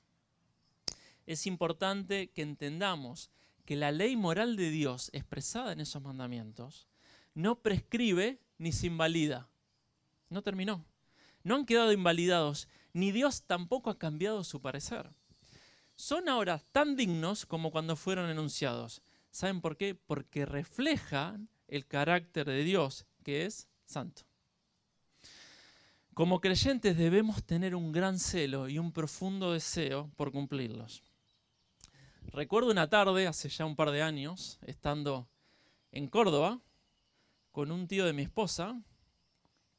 Es 1.26 1.48
importante 1.48 2.30
que 2.32 2.42
entendamos 2.42 3.32
que 3.66 3.76
la 3.76 3.92
ley 3.92 4.16
moral 4.16 4.56
de 4.56 4.70
Dios 4.70 5.10
expresada 5.14 5.74
en 5.74 5.80
esos 5.80 6.02
mandamientos 6.02 6.88
no 7.34 7.62
prescribe 7.62 8.40
ni 8.58 8.72
se 8.72 8.88
invalida. 8.88 9.50
No 10.30 10.42
terminó. 10.42 10.86
No 11.44 11.56
han 11.56 11.66
quedado 11.66 11.92
invalidados, 11.92 12.68
ni 12.94 13.12
Dios 13.12 13.44
tampoco 13.44 13.90
ha 13.90 14.00
cambiado 14.00 14.44
su 14.44 14.62
parecer 14.62 15.12
son 15.96 16.28
ahora 16.30 16.60
tan 16.72 16.96
dignos 16.96 17.46
como 17.46 17.72
cuando 17.72 17.96
fueron 17.96 18.30
enunciados. 18.30 19.02
¿Saben 19.32 19.62
por 19.62 19.78
qué? 19.78 19.96
Porque 19.96 20.46
reflejan 20.46 21.50
el 21.68 21.88
carácter 21.88 22.46
de 22.48 22.64
Dios, 22.64 23.06
que 23.24 23.46
es 23.46 23.68
santo. 23.86 24.24
Como 26.14 26.40
creyentes 26.40 26.98
debemos 26.98 27.44
tener 27.44 27.76
un 27.76 27.92
gran 27.92 28.20
celo 28.20 28.70
y 28.70 28.80
un 28.80 28.92
profundo 28.92 29.52
deseo 29.52 30.10
por 30.16 30.32
cumplirlos. 30.32 31.04
Recuerdo 32.32 32.72
una 32.72 32.90
tarde, 32.90 33.28
hace 33.28 33.50
ya 33.50 33.66
un 33.66 33.76
par 33.76 33.92
de 33.92 34.02
años, 34.02 34.60
estando 34.66 35.28
en 35.92 36.08
Córdoba, 36.08 36.60
con 37.52 37.72
un 37.72 37.88
tío 37.88 38.06
de 38.06 38.14
mi 38.14 38.24
esposa, 38.24 38.82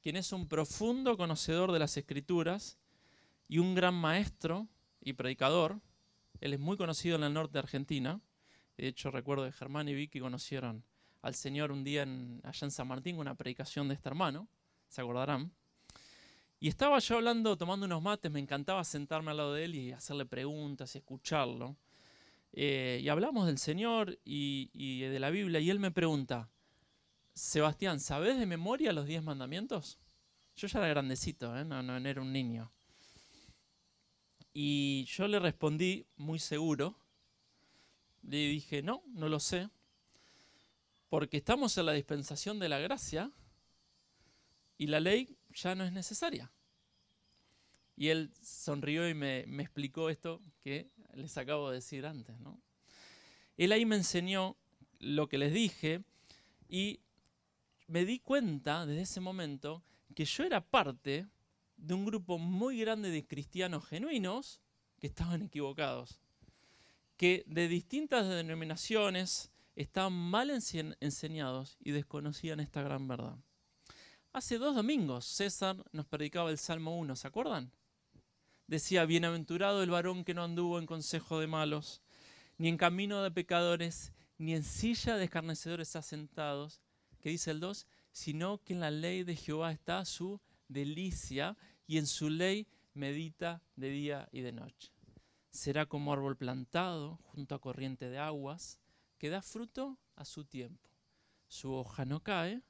quien 0.01 0.17
es 0.17 0.33
un 0.33 0.49
profundo 0.49 1.17
conocedor 1.17 1.73
de 1.73 1.79
las 1.79 1.97
escrituras 1.97 2.79
y 3.49 3.59
un 3.59 3.75
gran 3.75 3.95
maestro 3.95 4.69
y 5.01 5.13
predicador, 5.13 5.81
él 6.41 6.55
es 6.55 6.61
muy 6.61 6.77
conocido 6.77 7.17
en 7.17 7.25
el 7.25 7.35
norte 7.35 7.55
de 7.55 7.59
Argentina. 7.59 8.21
De 8.77 8.89
hecho, 8.89 9.11
recuerdo 9.11 9.45
que 9.45 9.53
Germán 9.53 9.89
y 9.89 9.95
Vicky 9.95 10.21
conocieron 10.21 10.85
al 11.23 11.35
Señor 11.35 11.73
un 11.73 11.85
día 11.85 12.03
en, 12.03 12.41
allá 12.45 12.67
en 12.67 12.71
San 12.71 12.89
Martín, 12.89 13.19
una 13.19 13.35
predicación 13.35 13.89
de 13.89 13.95
este 13.95 14.09
hermano, 14.09 14.49
se 14.89 15.01
acordarán. 15.01 15.53
Y 16.59 16.69
estaba 16.69 16.99
yo 17.01 17.17
hablando, 17.17 17.57
tomando 17.59 17.85
unos 17.85 18.03
mates, 18.03 18.31
me 18.31 18.41
encantaba 18.41 18.83
sentarme 18.85 19.33
al 19.33 19.37
lado 19.37 19.53
de 19.53 19.65
él 19.65 19.75
y 19.75 19.93
hacerle 19.93 20.25
preguntas 20.25 20.95
y 20.95 20.99
escucharlo. 20.99 21.77
Eh, 22.57 23.01
y 23.03 23.09
hablamos 23.09 23.47
del 23.47 23.59
Señor 23.59 24.19
y, 24.25 25.03
de 25.03 25.21
la 25.21 25.31
Biblia, 25.31 25.61
y 25.61 25.71
él 25.71 25.79
me 25.79 25.93
pregunta, 25.93 26.51
Sebastián, 27.35 28.01
¿sabes 28.01 28.39
de 28.39 28.47
memoria 28.47 28.93
los 28.93 29.07
diez 29.07 29.23
mandamientos? 29.23 29.99
Yo 30.57 30.67
ya 30.67 30.81
era 30.81 30.89
grandecito, 30.89 31.57
¿eh? 31.57 31.65
no, 31.65 31.83
no 31.83 31.97
era 31.97 32.21
un 32.21 32.33
niño. 32.33 32.73
Y 34.55 35.05
yo 35.05 35.29
le 35.29 35.39
respondí 35.39 36.07
muy 36.17 36.39
seguro, 36.39 36.99
le 38.23 38.49
dije, 38.49 38.83
no, 38.83 39.03
no 39.09 39.29
lo 39.29 39.39
sé, 39.39 39.69
porque 41.11 41.37
estamos 41.37 41.77
en 41.77 41.87
la 41.87 41.93
dispensación 41.93 42.59
de 42.59 42.71
la 42.71 42.79
gracia 42.79 43.31
y 44.79 44.87
la 44.87 45.01
ley 45.01 45.37
ya 45.51 45.75
no 45.75 45.85
es 45.85 45.93
necesaria. 45.93 46.51
Y 47.97 48.09
él 48.09 48.33
sonrió 48.43 49.09
y 49.09 49.15
me, 49.15 49.41
explicó 49.41 50.11
esto 50.11 50.43
que 50.63 50.91
les 51.17 51.37
acabo 51.37 51.71
de 51.71 51.77
decir 51.77 52.07
antes. 52.07 52.39
¿no? 52.39 52.61
Él 53.57 53.73
ahí 53.73 53.85
me 53.85 53.97
enseñó 53.97 54.57
lo 54.99 55.29
que 55.29 55.39
les 55.39 55.53
dije 55.53 56.03
y 56.69 57.01
me 57.87 58.05
di 58.05 58.19
cuenta 58.19 58.87
desde 58.87 59.03
ese 59.03 59.21
momento 59.21 59.83
que 60.15 60.25
yo 60.25 60.45
era 60.45 60.61
parte 60.61 61.27
de 61.77 61.95
un 61.95 62.05
grupo 62.05 62.39
muy 62.39 62.79
grande 62.79 63.11
de 63.11 63.27
cristianos 63.27 63.87
genuinos 63.87 64.61
que 64.99 65.07
estaban 65.07 65.43
equivocados, 65.43 66.21
que 67.17 67.45
de 67.47 67.69
distintas 67.69 68.29
denominaciones 68.29 69.51
estaban 69.75 70.15
mal 70.15 70.51
enseñados 70.51 71.77
y 71.81 71.93
desconocían 71.93 72.61
esta 72.61 72.83
gran 72.83 73.07
verdad. 73.07 73.37
Hace 74.33 74.59
dos 74.59 74.75
domingos 74.75 75.27
César 75.27 75.77
nos 75.93 76.07
predicaba 76.07 76.51
el 76.51 76.59
Salmo 76.59 76.99
1, 76.99 77.17
¿se 77.17 77.29
acuerdan? 77.29 77.73
Decía, 78.67 79.05
bienaventurado 79.05 79.83
el 79.83 79.91
varón 79.91 80.25
que 80.25 80.35
no 80.35 80.43
anduvo 80.43 80.79
en 80.79 80.87
consejo 80.87 81.39
de 81.39 81.47
malos, 81.47 82.03
ni 82.59 82.69
en 82.69 82.77
camino 82.77 83.23
de 83.23 83.31
pecadores, 83.31 84.13
ni 84.39 84.55
en 84.55 84.65
silla 84.65 85.17
de 85.17 85.25
escarnecedores 85.25 85.95
asentados, 85.95 86.81
que 87.21 87.31
dice 87.31 87.53
el 87.53 87.61
2, 87.61 87.87
sino 88.13 88.63
que 88.65 88.73
en 88.73 88.81
la 88.81 88.91
ley 88.91 89.23
de 89.23 89.37
Jehová 89.37 89.73
está 89.73 90.05
su 90.05 90.41
delicia 90.69 91.57
y 91.87 91.99
en 91.99 92.07
su 92.07 92.29
ley 92.29 92.67
medita 92.95 93.63
de 93.77 93.91
día 93.91 94.29
y 94.33 94.41
de 94.41 94.53
noche. 94.53 94.93
Será 95.51 95.87
como 95.87 96.13
árbol 96.13 96.37
plantado 96.37 97.19
junto 97.25 97.55
a 97.55 97.61
corriente 97.61 98.11
de 98.11 98.19
aguas, 98.19 98.79
que 99.19 99.31
da 99.31 99.43
fruto 99.43 99.99
a 100.17 100.25
su 100.25 100.45
tiempo. 100.45 100.91
Su 101.49 101.73
hoja 101.73 102.05
no 102.05 102.23
cae 102.23 102.63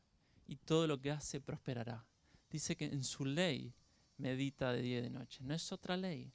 y 0.46 0.56
todo 0.56 0.86
lo 0.86 1.00
que 1.00 1.10
hace 1.10 1.40
prosperará. 1.40 2.06
Dice 2.50 2.76
que 2.76 2.84
en 2.84 3.02
su 3.02 3.24
ley 3.24 3.74
medita 4.18 4.72
de 4.72 4.82
día 4.82 4.98
y 4.98 5.02
de 5.02 5.10
noche. 5.10 5.42
No 5.42 5.54
es 5.54 5.72
otra 5.72 5.96
ley. 5.96 6.32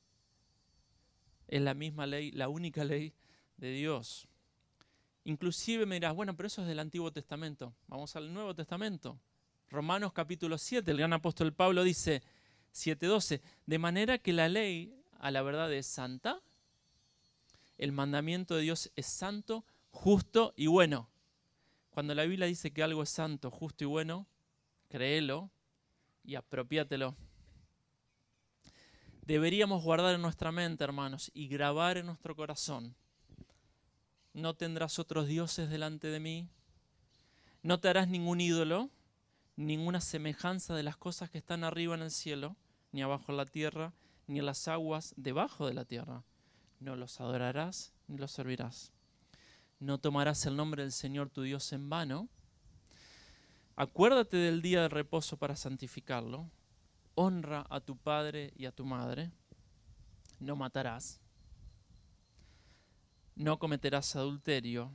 Es 1.48 1.62
la 1.62 1.74
misma 1.74 2.06
ley, 2.06 2.32
la 2.32 2.48
única 2.48 2.84
ley 2.84 3.14
de 3.58 3.72
Dios. 3.72 4.28
Inclusive 5.24 5.86
me 5.86 5.96
dirás, 5.96 6.16
bueno, 6.16 6.36
pero 6.36 6.48
eso 6.48 6.62
es 6.62 6.68
del 6.68 6.80
Antiguo 6.80 7.12
Testamento. 7.12 7.76
Vamos 7.88 8.16
al 8.16 8.34
Nuevo 8.34 8.56
Testamento. 8.56 9.20
Romanos 9.70 10.12
capítulo 10.14 10.58
7, 10.58 10.90
el 10.92 10.98
gran 10.98 11.14
apóstol 11.14 11.54
Pablo 11.54 11.84
dice 11.84 12.22
7.12, 12.74 13.42
de 13.66 13.80
manera 13.80 14.18
que 14.18 14.34
la 14.34 14.50
ley 14.50 14.94
a 15.20 15.32
la 15.32 15.42
verdad 15.44 15.72
es 15.72 15.86
santa, 15.86 16.42
el 17.78 17.92
mandamiento 17.92 18.56
de 18.56 18.64
Dios 18.64 18.92
es 18.96 19.06
santo, 19.06 19.66
justo 19.92 20.54
y 20.58 20.68
bueno. 20.68 21.10
Cuando 21.90 22.16
la 22.16 22.24
Biblia 22.24 22.48
dice 22.48 22.72
que 22.72 22.84
algo 22.84 23.04
es 23.04 23.10
santo, 23.10 23.52
justo 23.52 23.84
y 23.84 23.88
bueno, 23.88 24.28
créelo 24.90 25.52
y 26.24 26.36
apropiátelo. 26.36 27.16
Deberíamos 29.32 29.82
guardar 29.82 30.14
en 30.14 30.22
nuestra 30.22 30.52
mente, 30.52 30.84
hermanos, 30.84 31.32
y 31.34 31.48
grabar 31.48 31.96
en 31.96 32.06
nuestro 32.06 32.36
corazón. 32.36 32.94
No 34.34 34.56
tendrás 34.56 35.00
otros 35.00 35.26
dioses 35.26 35.70
delante 35.70 36.08
de 36.08 36.20
mí. 36.20 36.50
No 37.64 37.80
te 37.80 37.88
harás 37.88 38.10
ningún 38.10 38.42
ídolo 38.42 38.90
ninguna 39.56 40.02
semejanza 40.02 40.76
de 40.76 40.84
las 40.84 40.98
cosas 40.98 41.30
que 41.30 41.38
están 41.38 41.64
arriba 41.64 41.96
en 41.96 42.02
el 42.02 42.12
cielo, 42.12 42.58
ni 42.92 43.04
abajo 43.04 43.32
en 43.32 43.38
la 43.38 43.46
tierra, 43.46 43.94
ni 44.28 44.40
en 44.40 44.46
las 44.46 44.68
aguas 44.68 45.14
debajo 45.16 45.66
de 45.66 45.76
la 45.76 45.86
tierra. 45.86 46.26
No 46.82 46.98
los 46.98 47.22
adorarás 47.22 47.94
ni 48.10 48.18
los 48.18 48.32
servirás. 48.32 48.92
No 49.80 49.98
tomarás 49.98 50.46
el 50.46 50.58
nombre 50.58 50.84
del 50.84 50.92
Señor 50.92 51.30
tu 51.30 51.44
Dios 51.44 51.72
en 51.72 51.90
vano. 51.90 52.28
Acuérdate 53.78 54.36
del 54.36 54.62
día 54.62 54.82
de 54.82 54.90
reposo 54.90 55.38
para 55.38 55.56
santificarlo. 55.56 56.50
Honra 57.16 57.66
a 57.70 57.80
tu 57.82 57.98
padre 57.98 58.54
y 58.56 58.66
a 58.66 58.72
tu 58.72 58.86
madre. 58.86 59.32
No 60.40 60.56
matarás. 60.56 61.20
No 63.36 63.60
cometerás 63.60 64.16
adulterio. 64.16 64.92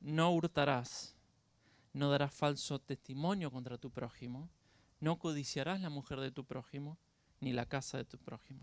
No 0.00 0.32
hurtarás. 0.32 1.14
No 1.92 2.10
darás 2.10 2.34
falso 2.34 2.78
testimonio 2.78 3.50
contra 3.50 3.78
tu 3.78 3.90
prójimo. 3.90 4.48
No 5.00 5.18
codiciarás 5.18 5.80
la 5.80 5.90
mujer 5.90 6.20
de 6.20 6.30
tu 6.30 6.44
prójimo, 6.44 6.98
ni 7.40 7.52
la 7.52 7.66
casa 7.66 7.98
de 7.98 8.04
tu 8.04 8.18
prójimo. 8.18 8.62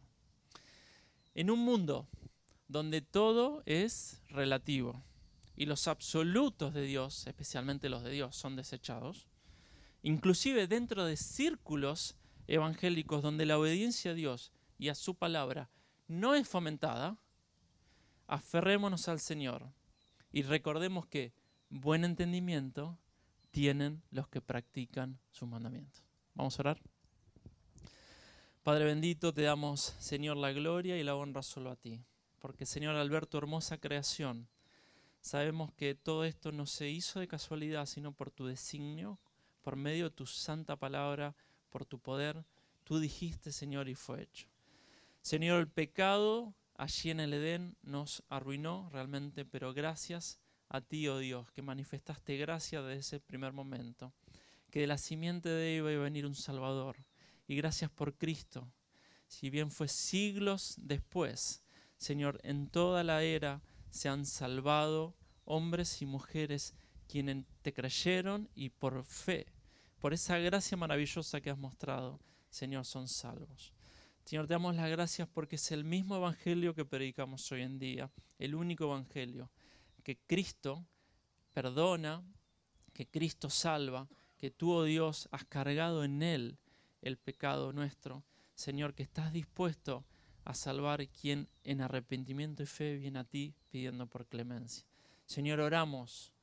En 1.34 1.49
un 1.49 1.60
mundo 1.60 2.08
donde 2.68 3.01
todo 3.01 3.64
es 3.66 4.22
relativo 4.30 5.03
y 5.56 5.66
los 5.66 5.88
absolutos 5.88 6.74
de 6.74 6.82
Dios, 6.82 7.28
especialmente 7.28 7.89
los 7.89 8.03
de 8.03 8.12
Dios, 8.12 8.36
son 8.36 8.56
desechados, 8.56 9.28
inclusive 10.03 10.68
dentro 10.68 11.06
de 11.06 11.16
círculos 11.16 12.16
evangélicos 12.48 13.22
donde 13.22 13.46
la 13.46 13.58
obediencia 13.58 14.12
a 14.12 14.14
Dios 14.16 14.52
y 14.78 14.89
a 14.89 14.96
su 14.96 15.16
palabra 15.16 15.70
no 16.08 16.36
es 16.36 16.48
fomentada, 16.48 17.18
aferrémonos 18.28 19.08
al 19.08 19.20
Señor 19.20 19.72
y 20.32 20.43
recordemos 20.43 21.08
que 21.08 21.34
buen 21.70 22.04
entendimiento 22.04 22.98
tienen 23.52 24.04
los 24.12 24.28
que 24.28 24.41
practican 24.41 25.20
sus 25.32 25.48
mandamientos. 25.48 26.04
Vamos 26.34 26.60
a 26.60 26.64
orar. 26.64 26.82
Padre 28.64 28.86
bendito, 28.86 29.34
te 29.34 29.43
damos, 29.43 29.96
Señor, 30.00 30.38
la 30.38 30.52
gloria 30.52 30.98
y 30.98 31.04
la 31.04 31.16
honra 31.16 31.43
solo 31.43 31.72
a 31.72 31.76
ti. 31.76 32.04
Porque, 32.39 32.66
Señor, 32.66 32.96
al 32.96 33.10
ver 33.10 33.28
tu 33.28 33.38
hermosa 33.38 33.78
creación, 33.78 34.48
sabemos 35.22 35.72
que 35.74 35.96
todo 35.96 36.26
esto 36.26 36.52
no 36.52 36.66
se 36.66 36.89
hizo 36.89 37.20
de 37.20 37.28
casualidad, 37.28 37.86
sino 37.86 38.12
por 38.12 38.32
tu 38.32 38.46
designio, 38.46 39.20
por 39.62 39.76
medio 39.76 40.06
de 40.06 40.16
tu 40.16 40.26
santa 40.26 40.76
palabra, 40.76 41.36
por 41.76 41.86
tu 41.86 42.00
poder. 42.00 42.46
Tú 42.86 43.00
dijiste, 43.00 43.52
Señor, 43.52 43.90
y 43.90 43.96
fue 43.96 44.24
hecho. 44.24 44.48
Señor, 45.22 45.60
el 45.60 45.68
pecado 45.68 46.56
allí 46.78 47.10
en 47.10 47.20
el 47.20 47.34
Edén 47.34 47.76
nos 47.82 48.24
arruinó 48.30 48.90
realmente, 48.94 49.44
pero 49.44 49.74
gracias 49.74 50.40
a 50.70 50.80
ti, 50.80 51.10
oh 51.10 51.18
Dios, 51.18 51.52
que 51.52 51.62
manifestaste 51.62 52.38
gracia 52.38 52.82
desde 52.82 53.02
ese 53.02 53.20
primer 53.20 53.52
momento, 53.52 54.14
que 54.72 54.80
de 54.80 54.88
la 54.88 54.98
simiente 54.98 55.50
de 55.50 55.76
Eva 55.76 55.92
iba 55.92 56.00
a 56.00 56.06
venir 56.06 56.26
un 56.26 56.34
Salvador 56.34 56.96
y 57.46 57.58
gracias 57.58 57.92
por 57.92 58.16
Cristo. 58.16 58.72
Si 59.28 59.50
bien 59.50 59.70
fue 59.70 59.90
siglos 59.90 60.76
después, 60.78 61.62
Señor, 61.98 62.40
en 62.44 62.70
toda 62.70 63.04
la 63.04 63.22
era 63.22 63.62
se 63.90 64.08
han 64.08 64.26
salvado 64.26 65.14
hombres 65.44 66.02
y 66.02 66.06
mujeres 66.06 66.74
quienes 67.10 67.44
te 67.62 67.74
creyeron 67.74 68.50
y 68.56 68.70
por 68.70 69.04
fe, 69.04 69.55
por 70.00 70.14
esa 70.14 70.38
gracia 70.38 70.78
maravillosa 70.78 71.41
que 71.41 71.50
has 71.50 71.58
mostrado, 71.58 72.20
Señor, 72.50 72.86
son 72.86 73.08
salvos. 73.08 73.74
Señor, 74.26 74.48
te 74.48 74.54
damos 74.54 74.76
las 74.76 74.89
gracias 74.89 75.28
porque 75.28 75.56
es 75.56 75.72
el 75.72 75.84
mismo 75.84 76.16
evangelio 76.16 76.74
que 76.74 76.86
predicamos 76.86 77.52
hoy 77.52 77.62
en 77.62 77.78
día, 77.78 78.12
el 78.39 78.56
único 78.56 78.86
evangelio, 78.86 79.52
que 80.04 80.18
Cristo 80.18 80.86
perdona, 81.54 82.24
que 82.93 83.08
Cristo 83.08 83.50
salva, 83.50 84.08
que 84.38 84.52
tú, 84.52 84.72
oh 84.72 84.84
Dios, 84.84 85.30
has 85.32 85.46
cargado 85.46 86.04
en 86.04 86.22
Él 86.22 86.58
el 87.02 87.18
pecado 87.18 87.72
nuestro. 87.72 88.24
Señor, 88.56 88.93
que 88.93 89.04
estás 89.04 89.32
dispuesto 89.32 90.06
a 90.43 90.54
salvar 90.54 91.08
quien 91.08 91.50
en 91.64 91.82
arrepentimiento 91.82 92.64
y 92.64 92.66
fe 92.66 92.98
viene 92.98 93.20
a 93.20 93.24
ti 93.24 93.54
pidiendo 93.70 94.06
por 94.08 94.28
clemencia. 94.28 94.86
Señor, 95.26 95.60
oramos 95.60 96.34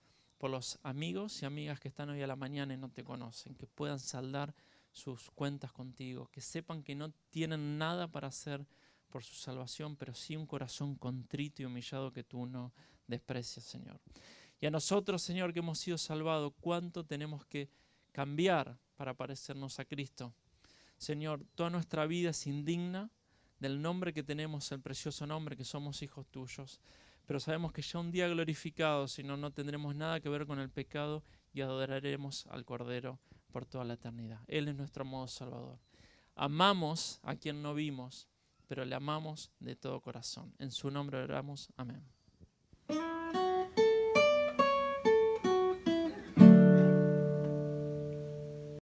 por 0.42 0.50
los 0.50 0.80
amigos 0.82 1.40
y 1.40 1.46
amigas 1.46 1.78
que 1.78 1.86
están 1.86 2.10
hoy 2.10 2.20
a 2.20 2.26
la 2.26 2.34
mañana 2.34 2.74
y 2.74 2.76
no 2.76 2.90
te 2.90 3.04
conocen, 3.04 3.54
que 3.54 3.68
puedan 3.68 4.00
saldar 4.00 4.52
sus 4.90 5.30
cuentas 5.30 5.70
contigo, 5.70 6.28
que 6.32 6.40
sepan 6.40 6.82
que 6.82 6.96
no 6.96 7.12
tienen 7.30 7.78
nada 7.78 8.08
para 8.08 8.26
hacer 8.26 8.66
por 9.08 9.22
su 9.22 9.36
salvación, 9.36 9.94
pero 9.94 10.14
sí 10.14 10.34
un 10.34 10.48
corazón 10.48 10.96
contrito 10.96 11.62
y 11.62 11.66
humillado 11.66 12.12
que 12.12 12.24
tú 12.24 12.44
no 12.44 12.72
desprecias, 13.06 13.64
Señor. 13.64 14.00
Y 14.60 14.66
a 14.66 14.72
nosotros, 14.72 15.22
Señor, 15.22 15.52
que 15.52 15.60
hemos 15.60 15.78
sido 15.78 15.96
salvados, 15.96 16.52
¿cuánto 16.60 17.06
tenemos 17.06 17.46
que 17.46 17.70
cambiar 18.10 18.76
para 18.96 19.14
parecernos 19.14 19.78
a 19.78 19.84
Cristo? 19.84 20.34
Señor, 20.98 21.46
toda 21.54 21.70
nuestra 21.70 22.04
vida 22.04 22.30
es 22.30 22.48
indigna 22.48 23.12
del 23.60 23.80
nombre 23.80 24.12
que 24.12 24.24
tenemos, 24.24 24.72
el 24.72 24.80
precioso 24.80 25.24
nombre 25.24 25.56
que 25.56 25.64
somos 25.64 26.02
hijos 26.02 26.26
tuyos. 26.26 26.80
Pero 27.26 27.40
sabemos 27.40 27.72
que 27.72 27.82
ya 27.82 27.98
un 27.98 28.10
día 28.10 28.28
glorificado, 28.28 29.08
si 29.08 29.22
no, 29.22 29.36
no 29.36 29.52
tendremos 29.52 29.94
nada 29.94 30.20
que 30.20 30.28
ver 30.28 30.46
con 30.46 30.58
el 30.58 30.70
pecado 30.70 31.22
y 31.52 31.60
adoraremos 31.60 32.46
al 32.48 32.64
Cordero 32.64 33.18
por 33.52 33.66
toda 33.66 33.84
la 33.84 33.94
eternidad. 33.94 34.40
Él 34.48 34.68
es 34.68 34.74
nuestro 34.74 35.04
modo 35.04 35.28
salvador. 35.28 35.78
Amamos 36.34 37.20
a 37.22 37.36
quien 37.36 37.62
no 37.62 37.74
vimos, 37.74 38.28
pero 38.66 38.84
le 38.84 38.94
amamos 38.94 39.52
de 39.60 39.76
todo 39.76 40.00
corazón. 40.00 40.54
En 40.58 40.70
su 40.70 40.90
nombre 40.90 41.18
oramos. 41.18 41.70
Amén. 41.76 42.02